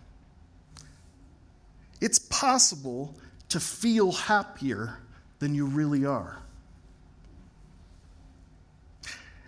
It's 1.99 2.19
possible 2.19 3.15
to 3.49 3.59
feel 3.59 4.11
happier 4.11 4.99
than 5.39 5.55
you 5.55 5.65
really 5.65 6.05
are. 6.05 6.39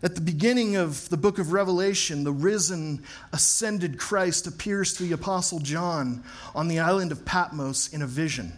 At 0.04 0.16
the 0.16 0.22
beginning 0.22 0.78
of 0.78 1.08
the 1.10 1.18
book 1.18 1.38
of 1.38 1.54
Revelation, 1.54 2.24
the 2.24 2.32
risen, 2.32 3.04
ascended 3.32 4.00
Christ 4.00 4.48
appears 4.48 4.94
to 4.96 5.04
the 5.04 5.12
Apostle 5.12 5.60
John 5.60 6.24
on 6.56 6.68
the 6.68 6.80
island 6.80 7.12
of 7.12 7.24
Patmos 7.24 7.94
in 7.94 8.02
a 8.02 8.08
vision. 8.08 8.52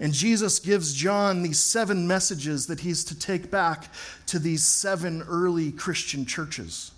And 0.00 0.12
Jesus 0.12 0.58
gives 0.58 0.92
John 0.92 1.42
these 1.42 1.60
seven 1.60 2.08
messages 2.08 2.66
that 2.66 2.80
he's 2.80 3.04
to 3.04 3.18
take 3.18 3.50
back 3.50 3.92
to 4.26 4.40
these 4.40 4.64
seven 4.64 5.22
early 5.22 5.70
Christian 5.70 6.26
churches. 6.26 6.90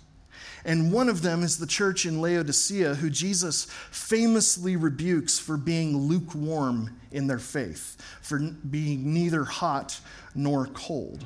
And 0.65 0.91
one 0.91 1.09
of 1.09 1.21
them 1.21 1.43
is 1.43 1.57
the 1.57 1.67
church 1.67 2.05
in 2.05 2.21
Laodicea, 2.21 2.95
who 2.95 3.09
Jesus 3.09 3.65
famously 3.91 4.75
rebukes 4.75 5.39
for 5.39 5.57
being 5.57 5.97
lukewarm 5.97 6.99
in 7.11 7.27
their 7.27 7.39
faith, 7.39 7.97
for 8.21 8.39
being 8.39 9.13
neither 9.13 9.45
hot 9.45 9.99
nor 10.35 10.67
cold. 10.67 11.25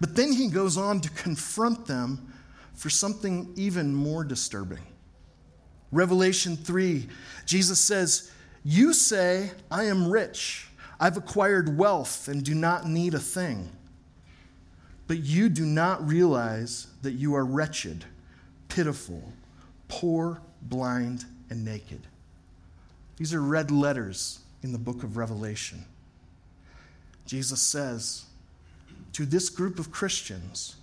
But 0.00 0.16
then 0.16 0.32
he 0.32 0.48
goes 0.48 0.76
on 0.76 1.00
to 1.00 1.10
confront 1.10 1.86
them 1.86 2.32
for 2.74 2.90
something 2.90 3.52
even 3.56 3.94
more 3.94 4.24
disturbing. 4.24 4.86
Revelation 5.90 6.56
3, 6.56 7.08
Jesus 7.46 7.80
says, 7.80 8.30
You 8.62 8.92
say, 8.92 9.52
I 9.70 9.84
am 9.84 10.10
rich, 10.10 10.68
I've 11.00 11.16
acquired 11.16 11.76
wealth, 11.76 12.28
and 12.28 12.44
do 12.44 12.54
not 12.54 12.86
need 12.86 13.14
a 13.14 13.18
thing. 13.18 13.70
But 15.08 15.24
you 15.24 15.48
do 15.48 15.64
not 15.64 16.06
realize 16.06 16.86
that 17.00 17.12
you 17.12 17.34
are 17.34 17.44
wretched, 17.44 18.04
pitiful, 18.68 19.32
poor, 19.88 20.40
blind, 20.62 21.24
and 21.48 21.64
naked. 21.64 22.02
These 23.16 23.32
are 23.32 23.40
red 23.40 23.70
letters 23.70 24.40
in 24.62 24.70
the 24.70 24.78
book 24.78 25.02
of 25.02 25.16
Revelation. 25.16 25.84
Jesus 27.26 27.60
says 27.60 28.26
to 29.14 29.24
this 29.24 29.48
group 29.48 29.78
of 29.78 29.90
Christians, 29.90 30.76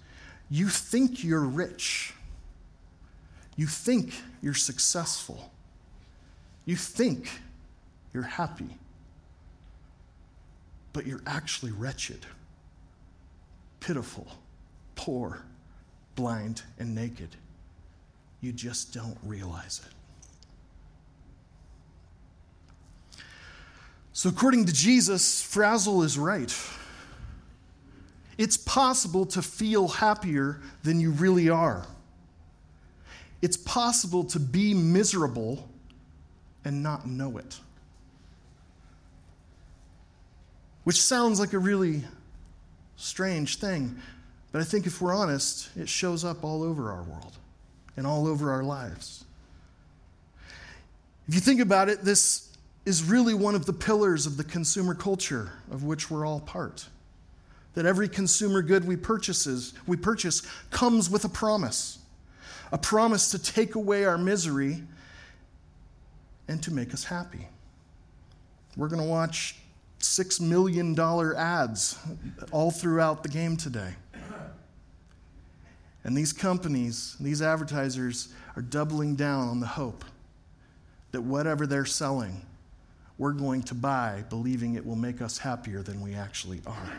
You 0.49 0.69
think 0.69 1.23
you're 1.23 1.39
rich. 1.41 2.13
You 3.55 3.67
think 3.67 4.13
you're 4.41 4.55
successful. 4.55 5.51
You 6.65 6.75
think 6.75 7.29
you're 8.11 8.23
happy. 8.23 8.77
But 10.93 11.05
you're 11.05 11.23
actually 11.27 11.71
wretched 11.71 12.25
pitiful, 13.85 14.25
poor, 14.95 15.43
blind, 16.15 16.63
and 16.79 16.95
naked. 16.95 17.29
You 18.41 18.51
just 18.51 18.95
don't 18.95 19.17
realize 19.23 19.79
it. 19.85 19.91
So, 24.11 24.29
according 24.29 24.65
to 24.65 24.73
Jesus, 24.73 25.43
Frazil 25.43 26.01
is 26.01 26.17
right. 26.17 26.51
It's 28.39 28.57
possible 28.57 29.25
to 29.27 29.43
feel 29.43 29.87
happier 29.87 30.61
than 30.83 30.99
you 30.99 31.11
really 31.11 31.49
are. 31.49 31.85
It's 33.43 33.57
possible 33.57 34.23
to 34.25 34.39
be 34.39 34.73
miserable 34.73 35.69
and 36.63 36.81
not 36.81 37.05
know 37.05 37.37
it. 37.37 37.59
Which 40.85 40.99
sounds 40.99 41.39
like 41.39 41.53
a 41.53 41.59
really 41.59 42.03
strange 42.95 43.57
thing. 43.57 43.95
But 44.51 44.61
I 44.61 44.63
think 44.63 44.85
if 44.85 45.01
we're 45.01 45.13
honest, 45.13 45.69
it 45.75 45.89
shows 45.89 46.23
up 46.23 46.43
all 46.43 46.63
over 46.63 46.91
our 46.91 47.03
world 47.03 47.37
and 47.97 48.07
all 48.07 48.27
over 48.27 48.51
our 48.51 48.63
lives. 48.63 49.25
If 51.27 51.35
you 51.35 51.41
think 51.41 51.59
about 51.59 51.89
it, 51.89 52.03
this 52.03 52.55
is 52.85 53.03
really 53.03 53.33
one 53.33 53.55
of 53.55 53.65
the 53.65 53.73
pillars 53.73 54.25
of 54.25 54.37
the 54.37 54.43
consumer 54.43 54.93
culture 54.93 55.51
of 55.71 55.83
which 55.83 56.11
we're 56.11 56.25
all 56.25 56.39
part. 56.39 56.87
That 57.73 57.85
every 57.85 58.07
consumer 58.07 58.61
good 58.61 58.85
we 58.85 58.95
purchases, 58.95 59.73
we 59.87 59.97
purchase 59.97 60.41
comes 60.69 61.09
with 61.09 61.25
a 61.25 61.29
promise. 61.29 61.99
A 62.71 62.77
promise 62.77 63.31
to 63.31 63.39
take 63.39 63.75
away 63.75 64.05
our 64.05 64.17
misery 64.17 64.83
and 66.47 66.61
to 66.63 66.71
make 66.71 66.93
us 66.93 67.03
happy. 67.03 67.47
We're 68.77 68.87
going 68.87 69.01
to 69.01 69.07
watch 69.07 69.55
$6 70.05 70.39
million 70.39 70.97
ads 71.35 71.97
all 72.51 72.71
throughout 72.71 73.23
the 73.23 73.29
game 73.29 73.57
today. 73.57 73.95
And 76.03 76.15
these 76.15 76.31
companies, 76.31 77.15
these 77.19 77.41
advertisers, 77.41 78.29
are 78.55 78.61
doubling 78.61 79.15
down 79.15 79.47
on 79.47 79.59
the 79.59 79.65
hope 79.65 80.05
that 81.11 81.21
whatever 81.21 81.65
they're 81.65 81.85
selling, 81.85 82.45
we're 83.17 83.31
going 83.31 83.63
to 83.63 83.73
buy, 83.73 84.23
believing 84.29 84.75
it 84.75 84.85
will 84.85 84.95
make 84.95 85.21
us 85.21 85.39
happier 85.39 85.81
than 85.81 86.01
we 86.01 86.13
actually 86.13 86.61
are. 86.67 86.91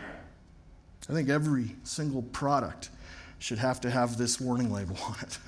I 1.09 1.13
think 1.13 1.29
every 1.29 1.77
single 1.85 2.23
product 2.23 2.91
should 3.39 3.59
have 3.59 3.81
to 3.83 3.91
have 3.91 4.19
this 4.19 4.41
warning 4.41 4.73
label 4.73 4.97
on 5.07 5.17
it. 5.23 5.39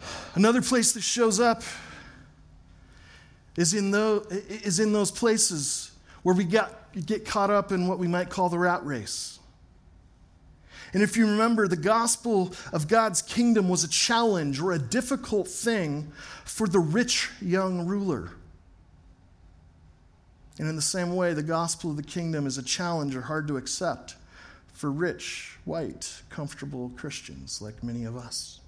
Another 0.34 0.62
place 0.62 0.92
that 0.92 1.00
shows 1.02 1.40
up 1.40 1.64
is 3.56 3.74
in, 3.74 3.90
those, 3.90 4.26
is 4.26 4.80
in 4.80 4.92
those 4.92 5.10
places 5.10 5.90
where 6.22 6.34
we 6.34 6.44
get 6.44 7.24
caught 7.24 7.50
up 7.50 7.72
in 7.72 7.88
what 7.88 7.98
we 7.98 8.08
might 8.08 8.30
call 8.30 8.48
the 8.48 8.58
rat 8.58 8.84
race. 8.84 9.38
And 10.92 11.02
if 11.02 11.16
you 11.16 11.26
remember, 11.26 11.68
the 11.68 11.76
gospel 11.76 12.52
of 12.72 12.88
God's 12.88 13.22
kingdom 13.22 13.68
was 13.68 13.84
a 13.84 13.88
challenge 13.88 14.60
or 14.60 14.72
a 14.72 14.78
difficult 14.78 15.46
thing 15.46 16.10
for 16.44 16.66
the 16.66 16.80
rich 16.80 17.30
young 17.40 17.86
ruler. 17.86 18.32
And 20.58 20.68
in 20.68 20.76
the 20.76 20.82
same 20.82 21.14
way, 21.14 21.32
the 21.32 21.42
gospel 21.42 21.90
of 21.90 21.96
the 21.96 22.02
kingdom 22.02 22.46
is 22.46 22.58
a 22.58 22.62
challenge 22.62 23.14
or 23.14 23.22
hard 23.22 23.46
to 23.48 23.56
accept 23.56 24.16
for 24.72 24.90
rich, 24.90 25.56
white, 25.64 26.22
comfortable 26.28 26.90
Christians 26.96 27.62
like 27.62 27.84
many 27.84 28.04
of 28.04 28.16
us. 28.16 28.60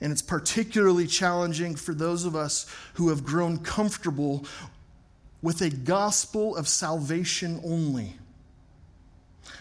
And 0.00 0.12
it's 0.12 0.22
particularly 0.22 1.06
challenging 1.06 1.74
for 1.74 1.92
those 1.92 2.24
of 2.24 2.36
us 2.36 2.66
who 2.94 3.08
have 3.08 3.24
grown 3.24 3.58
comfortable 3.58 4.44
with 5.42 5.60
a 5.60 5.70
gospel 5.70 6.56
of 6.56 6.68
salvation 6.68 7.60
only. 7.64 8.14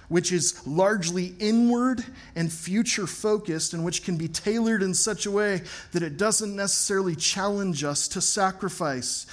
which 0.10 0.32
is 0.32 0.66
largely 0.66 1.36
inward 1.40 2.04
and 2.36 2.52
future 2.52 3.08
focused, 3.08 3.74
and 3.74 3.84
which 3.84 4.04
can 4.04 4.18
be 4.18 4.28
tailored 4.28 4.82
in 4.82 4.94
such 4.94 5.26
a 5.26 5.32
way 5.32 5.62
that 5.92 6.04
it 6.04 6.18
doesn't 6.18 6.56
necessarily 6.56 7.16
challenge 7.16 7.84
us 7.84 8.08
to 8.08 8.22
sacrifice 8.22 9.26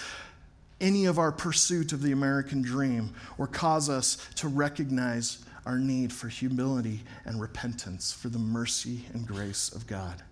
any 0.80 1.06
of 1.06 1.18
our 1.18 1.30
pursuit 1.32 1.92
of 1.92 2.02
the 2.02 2.12
American 2.12 2.60
dream 2.60 3.14
or 3.38 3.46
cause 3.46 3.88
us 3.88 4.16
to 4.34 4.48
recognize 4.48 5.38
our 5.64 5.78
need 5.78 6.12
for 6.12 6.28
humility 6.28 7.02
and 7.24 7.40
repentance 7.40 8.12
for 8.12 8.28
the 8.28 8.38
mercy 8.38 9.06
and 9.14 9.26
grace 9.26 9.72
of 9.72 9.86
God. 9.86 10.22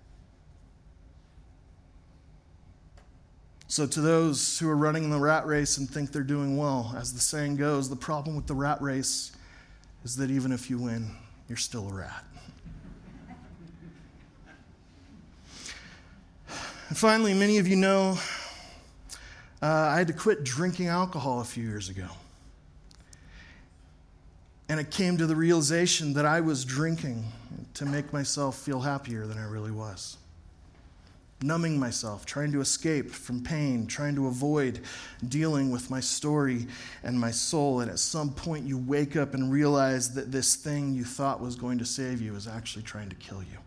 So, 3.72 3.86
to 3.86 4.02
those 4.02 4.58
who 4.58 4.68
are 4.68 4.76
running 4.76 5.08
the 5.08 5.18
rat 5.18 5.46
race 5.46 5.78
and 5.78 5.88
think 5.88 6.12
they're 6.12 6.22
doing 6.22 6.58
well, 6.58 6.94
as 6.94 7.14
the 7.14 7.20
saying 7.20 7.56
goes, 7.56 7.88
the 7.88 7.96
problem 7.96 8.36
with 8.36 8.46
the 8.46 8.52
rat 8.52 8.82
race 8.82 9.32
is 10.04 10.14
that 10.16 10.30
even 10.30 10.52
if 10.52 10.68
you 10.68 10.76
win, 10.76 11.10
you're 11.48 11.56
still 11.56 11.88
a 11.88 11.94
rat. 11.94 12.22
And 16.90 16.98
finally, 16.98 17.32
many 17.32 17.56
of 17.56 17.66
you 17.66 17.76
know 17.76 18.18
uh, 19.62 19.66
I 19.66 19.96
had 19.96 20.08
to 20.08 20.12
quit 20.12 20.44
drinking 20.44 20.88
alcohol 20.88 21.40
a 21.40 21.44
few 21.44 21.66
years 21.66 21.88
ago. 21.88 22.08
And 24.68 24.80
it 24.80 24.90
came 24.90 25.16
to 25.16 25.24
the 25.24 25.34
realization 25.34 26.12
that 26.12 26.26
I 26.26 26.42
was 26.42 26.66
drinking 26.66 27.24
to 27.72 27.86
make 27.86 28.12
myself 28.12 28.58
feel 28.58 28.82
happier 28.82 29.26
than 29.26 29.38
I 29.38 29.44
really 29.44 29.70
was. 29.70 30.18
Numbing 31.42 31.78
myself, 31.78 32.24
trying 32.24 32.52
to 32.52 32.60
escape 32.60 33.10
from 33.10 33.42
pain, 33.42 33.86
trying 33.86 34.14
to 34.14 34.26
avoid 34.26 34.80
dealing 35.28 35.70
with 35.70 35.90
my 35.90 36.00
story 36.00 36.66
and 37.02 37.18
my 37.18 37.30
soul. 37.30 37.80
And 37.80 37.90
at 37.90 37.98
some 37.98 38.32
point, 38.32 38.66
you 38.66 38.78
wake 38.78 39.16
up 39.16 39.34
and 39.34 39.52
realize 39.52 40.14
that 40.14 40.30
this 40.30 40.54
thing 40.54 40.94
you 40.94 41.04
thought 41.04 41.40
was 41.40 41.56
going 41.56 41.78
to 41.78 41.84
save 41.84 42.20
you 42.20 42.34
is 42.36 42.46
actually 42.46 42.82
trying 42.82 43.08
to 43.08 43.16
kill 43.16 43.42
you. 43.42 43.58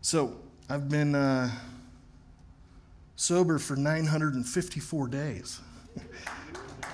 So, 0.00 0.36
I've 0.68 0.88
been. 0.88 1.14
Uh, 1.14 1.50
sober 3.20 3.58
for 3.58 3.76
954 3.76 5.08
days. 5.08 5.60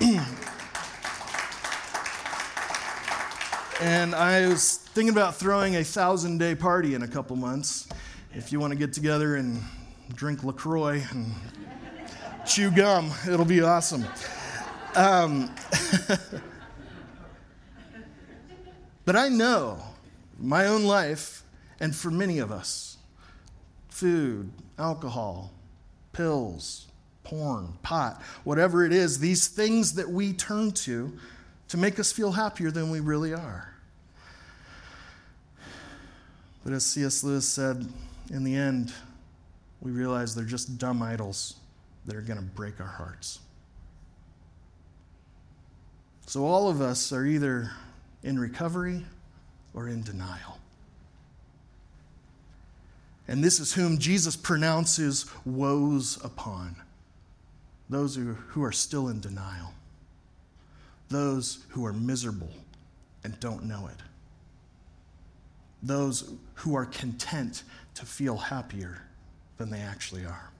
and 3.80 4.14
I 4.14 4.46
was 4.48 4.76
thinking 4.76 5.12
about 5.12 5.36
throwing 5.36 5.76
a 5.76 5.84
thousand 5.84 6.38
day 6.38 6.54
party 6.54 6.94
in 6.94 7.02
a 7.02 7.08
couple 7.08 7.36
months. 7.36 7.88
If 8.34 8.52
you 8.52 8.58
want 8.60 8.72
to 8.72 8.78
get 8.78 8.92
together 8.92 9.36
and 9.36 9.62
drink 10.14 10.44
LaCroix 10.44 11.02
and 11.10 11.32
chew 12.46 12.70
gum, 12.70 13.12
it'll 13.28 13.44
be 13.44 13.60
awesome. 13.60 14.04
Um, 14.94 15.54
but 19.04 19.16
I 19.16 19.28
know 19.28 19.78
my 20.38 20.66
own 20.66 20.84
life, 20.84 21.42
and 21.78 21.94
for 21.94 22.10
many 22.10 22.38
of 22.38 22.50
us, 22.50 22.96
food, 23.88 24.50
alcohol, 24.78 25.52
pills, 26.12 26.86
porn, 27.24 27.74
pot, 27.82 28.22
whatever 28.44 28.84
it 28.84 28.92
is, 28.92 29.18
these 29.18 29.48
things 29.48 29.94
that 29.94 30.08
we 30.08 30.32
turn 30.32 30.70
to 30.72 31.12
to 31.68 31.76
make 31.76 31.98
us 31.98 32.12
feel 32.12 32.32
happier 32.32 32.70
than 32.70 32.90
we 32.90 33.00
really 33.00 33.32
are. 33.32 33.72
But 36.64 36.72
as 36.72 36.84
C.S. 36.84 37.22
Lewis 37.22 37.48
said, 37.48 37.86
in 38.30 38.44
the 38.44 38.56
end, 38.56 38.92
we 39.80 39.92
realize 39.92 40.34
they're 40.34 40.44
just 40.44 40.78
dumb 40.78 41.02
idols 41.02 41.54
that 42.06 42.16
are 42.16 42.22
going 42.22 42.38
to 42.38 42.44
break 42.44 42.80
our 42.80 42.86
hearts. 42.86 43.40
So 46.26 46.44
all 46.44 46.68
of 46.68 46.80
us 46.80 47.12
are 47.12 47.24
either 47.24 47.70
in 48.22 48.38
recovery 48.38 49.04
or 49.74 49.88
in 49.88 50.02
denial. 50.02 50.58
And 53.28 53.42
this 53.42 53.60
is 53.60 53.72
whom 53.72 53.98
Jesus 53.98 54.36
pronounces 54.36 55.26
woes 55.44 56.18
upon 56.24 56.76
those 57.88 58.16
who, 58.16 58.34
who 58.34 58.64
are 58.64 58.72
still 58.72 59.08
in 59.08 59.20
denial, 59.20 59.72
those 61.08 61.64
who 61.70 61.84
are 61.86 61.92
miserable 61.92 62.50
and 63.24 63.38
don't 63.40 63.64
know 63.64 63.88
it, 63.88 64.00
those 65.82 66.32
who 66.54 66.74
are 66.74 66.86
content 66.86 67.62
to 67.94 68.04
feel 68.04 68.36
happier 68.36 69.02
than 69.58 69.70
they 69.70 69.80
actually 69.80 70.24
are. 70.24 70.50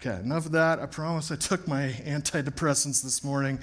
Okay, 0.00 0.20
enough 0.20 0.46
of 0.46 0.52
that. 0.52 0.80
I 0.80 0.86
promise 0.86 1.30
I 1.30 1.36
took 1.36 1.66
my 1.66 1.88
antidepressants 2.04 3.02
this 3.02 3.24
morning. 3.24 3.58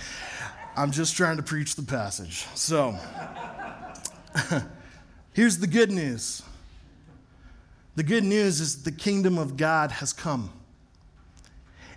I'm 0.76 0.92
just 0.92 1.16
trying 1.16 1.38
to 1.38 1.44
preach 1.44 1.76
the 1.76 1.84
passage. 1.84 2.48
So, 2.56 2.98
here's 5.34 5.60
the 5.60 5.68
good 5.68 5.92
news 5.92 6.42
the 7.96 8.04
good 8.04 8.24
news 8.24 8.62
is 8.62 8.84
the 8.84 8.92
kingdom 8.92 9.38
of 9.38 9.58
God 9.58 9.92
has 9.92 10.14
come. 10.14 10.52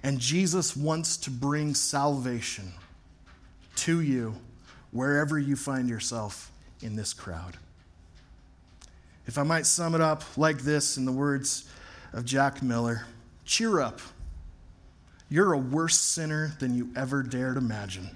And 0.02 0.18
Jesus 0.18 0.76
wants 0.76 1.16
to 1.18 1.30
bring 1.30 1.74
salvation 1.74 2.72
to 3.76 4.00
you 4.00 4.36
wherever 4.90 5.38
you 5.38 5.56
find 5.56 5.88
yourself 5.88 6.50
in 6.80 6.96
this 6.96 7.12
crowd. 7.12 7.56
If 9.26 9.38
I 9.38 9.42
might 9.42 9.66
sum 9.66 9.94
it 9.94 10.00
up 10.00 10.22
like 10.36 10.58
this 10.58 10.96
in 10.96 11.04
the 11.04 11.12
words 11.12 11.68
of 12.12 12.24
Jack 12.24 12.62
Miller 12.62 13.06
cheer 13.44 13.80
up. 13.80 14.00
You're 15.28 15.52
a 15.52 15.58
worse 15.58 15.98
sinner 15.98 16.54
than 16.58 16.74
you 16.74 16.90
ever 16.96 17.22
dared 17.22 17.56
imagine. 17.56 18.08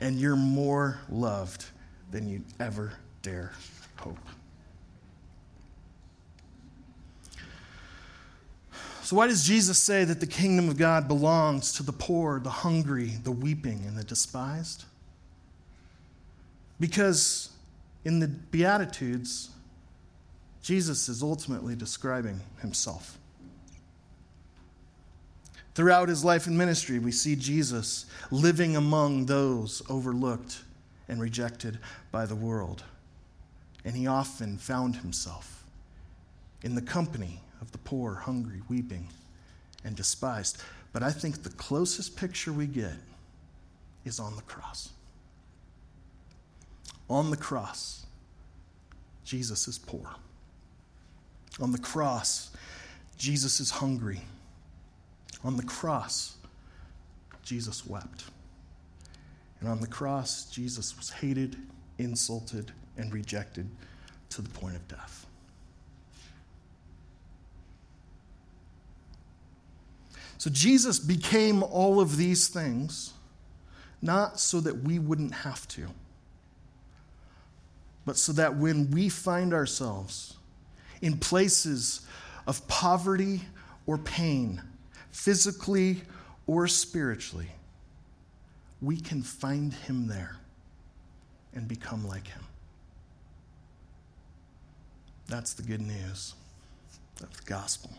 And 0.00 0.18
you're 0.18 0.36
more 0.36 0.98
loved 1.10 1.66
than 2.10 2.28
you 2.28 2.42
ever 2.58 2.92
dare 3.22 3.52
hope. 3.96 4.18
So, 9.10 9.16
why 9.16 9.26
does 9.26 9.42
Jesus 9.42 9.76
say 9.76 10.04
that 10.04 10.20
the 10.20 10.26
kingdom 10.28 10.68
of 10.68 10.76
God 10.76 11.08
belongs 11.08 11.72
to 11.72 11.82
the 11.82 11.90
poor, 11.90 12.38
the 12.38 12.48
hungry, 12.48 13.14
the 13.24 13.32
weeping, 13.32 13.82
and 13.84 13.98
the 13.98 14.04
despised? 14.04 14.84
Because 16.78 17.50
in 18.04 18.20
the 18.20 18.28
Beatitudes, 18.28 19.50
Jesus 20.62 21.08
is 21.08 21.24
ultimately 21.24 21.74
describing 21.74 22.38
himself. 22.60 23.18
Throughout 25.74 26.08
his 26.08 26.24
life 26.24 26.46
and 26.46 26.56
ministry, 26.56 27.00
we 27.00 27.10
see 27.10 27.34
Jesus 27.34 28.06
living 28.30 28.76
among 28.76 29.26
those 29.26 29.82
overlooked 29.90 30.62
and 31.08 31.20
rejected 31.20 31.80
by 32.12 32.26
the 32.26 32.36
world. 32.36 32.84
And 33.84 33.96
he 33.96 34.06
often 34.06 34.56
found 34.56 34.94
himself 34.94 35.64
in 36.62 36.76
the 36.76 36.80
company 36.80 37.40
of 37.60 37.72
the 37.72 37.78
poor, 37.78 38.14
hungry, 38.14 38.62
weeping, 38.68 39.08
and 39.84 39.96
despised. 39.96 40.58
But 40.92 41.02
I 41.02 41.10
think 41.10 41.42
the 41.42 41.50
closest 41.50 42.16
picture 42.16 42.52
we 42.52 42.66
get 42.66 42.94
is 44.04 44.18
on 44.18 44.36
the 44.36 44.42
cross. 44.42 44.90
On 47.08 47.30
the 47.30 47.36
cross, 47.36 48.06
Jesus 49.24 49.68
is 49.68 49.78
poor. 49.78 50.14
On 51.60 51.72
the 51.72 51.78
cross, 51.78 52.50
Jesus 53.16 53.60
is 53.60 53.70
hungry. 53.70 54.20
On 55.44 55.56
the 55.56 55.62
cross, 55.62 56.36
Jesus 57.42 57.86
wept. 57.86 58.24
And 59.60 59.68
on 59.68 59.80
the 59.80 59.86
cross, 59.86 60.46
Jesus 60.50 60.96
was 60.96 61.10
hated, 61.10 61.56
insulted, 61.98 62.72
and 62.96 63.12
rejected 63.12 63.68
to 64.30 64.42
the 64.42 64.48
point 64.48 64.76
of 64.76 64.88
death. 64.88 65.26
So 70.40 70.48
Jesus 70.48 70.98
became 70.98 71.62
all 71.62 72.00
of 72.00 72.16
these 72.16 72.48
things, 72.48 73.12
not 74.00 74.40
so 74.40 74.58
that 74.60 74.84
we 74.84 74.98
wouldn't 74.98 75.34
have 75.34 75.68
to, 75.68 75.88
but 78.06 78.16
so 78.16 78.32
that 78.32 78.56
when 78.56 78.90
we 78.90 79.10
find 79.10 79.52
ourselves 79.52 80.38
in 81.02 81.18
places 81.18 82.00
of 82.46 82.66
poverty 82.68 83.42
or 83.84 83.98
pain, 83.98 84.62
physically 85.10 86.04
or 86.46 86.66
spiritually, 86.66 87.50
we 88.80 88.98
can 88.98 89.20
find 89.20 89.74
him 89.74 90.06
there 90.06 90.36
and 91.54 91.68
become 91.68 92.08
like 92.08 92.28
him. 92.28 92.44
That's 95.28 95.52
the 95.52 95.64
good 95.64 95.82
news 95.82 96.32
of 97.22 97.30
the 97.36 97.42
gospel. 97.44 97.90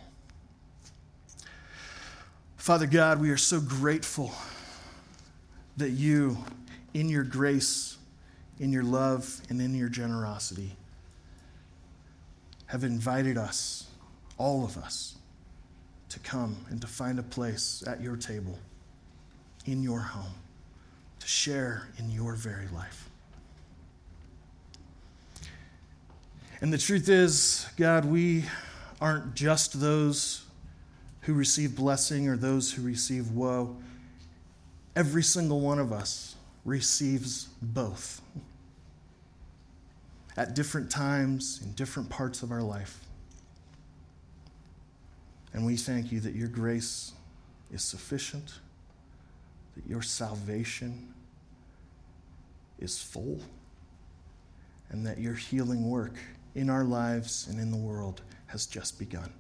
Father 2.62 2.86
God, 2.86 3.20
we 3.20 3.32
are 3.32 3.38
so 3.38 3.60
grateful 3.60 4.32
that 5.78 5.90
you, 5.90 6.38
in 6.94 7.10
your 7.10 7.24
grace, 7.24 7.98
in 8.60 8.72
your 8.72 8.84
love, 8.84 9.42
and 9.50 9.60
in 9.60 9.74
your 9.74 9.90
generosity, 9.90 10.76
have 12.68 12.84
invited 12.84 13.36
us, 13.36 13.88
all 14.38 14.64
of 14.64 14.78
us, 14.78 15.16
to 16.10 16.20
come 16.20 16.56
and 16.70 16.80
to 16.82 16.86
find 16.86 17.18
a 17.18 17.24
place 17.24 17.84
at 17.88 18.00
your 18.00 18.16
table, 18.16 18.60
in 19.66 19.82
your 19.82 20.02
home, 20.02 20.36
to 21.20 21.28
share 21.28 21.88
in 21.98 22.12
your 22.12 22.36
very 22.36 22.68
life. 22.68 23.10
And 26.62 26.72
the 26.72 26.78
truth 26.78 27.10
is, 27.10 27.66
God, 27.76 28.06
we 28.06 28.46
aren't 29.02 29.34
just 29.34 29.82
those 29.82 30.44
who 31.22 31.34
receive 31.34 31.76
blessing 31.76 32.28
or 32.28 32.36
those 32.36 32.74
who 32.74 32.82
receive 32.82 33.32
woe. 33.32 33.78
Every 34.96 35.24
single 35.24 35.62
one 35.62 35.80
of 35.80 35.92
us 35.92 36.36
receives 36.66 37.46
both 37.62 38.22
at 40.38 40.56
different 40.56 40.90
times 40.90 41.62
in 41.64 41.74
different 41.74 42.10
parts 42.10 42.44
of 42.44 42.52
our 42.52 42.62
life. 42.62 43.00
And 45.54 45.66
we 45.66 45.76
thank 45.76 46.12
you 46.12 46.20
that 46.22 46.34
your 46.34 46.48
grace 46.48 47.12
is 47.72 47.84
sufficient, 47.84 48.54
that 49.76 49.86
your 49.88 50.02
salvation 50.02 51.14
is 52.80 53.02
full, 53.02 53.40
and 54.90 55.06
that 55.06 55.20
your 55.20 55.36
healing 55.36 55.90
work 55.90 56.16
in 56.56 56.70
our 56.70 56.84
lives 56.84 57.48
and 57.50 57.60
in 57.60 57.72
the 57.72 57.78
world 57.78 58.22
has 58.48 58.66
just 58.66 58.98
begun. 58.98 59.32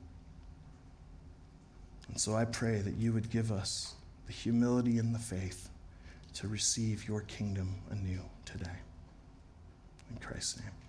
And 2.12 2.19
so 2.19 2.36
I 2.36 2.45
pray 2.45 2.80
that 2.80 2.95
you 2.97 3.13
would 3.13 3.30
give 3.30 3.52
us 3.52 3.95
the 4.28 4.34
humility 4.34 4.97
and 4.97 5.15
the 5.15 5.19
faith 5.19 5.69
to 6.36 6.47
receive 6.47 7.08
your 7.08 7.21
kingdom 7.21 7.76
anew 7.89 8.21
today. 8.45 8.78
In 10.10 10.17
Christ's 10.17 10.60
name. 10.60 10.80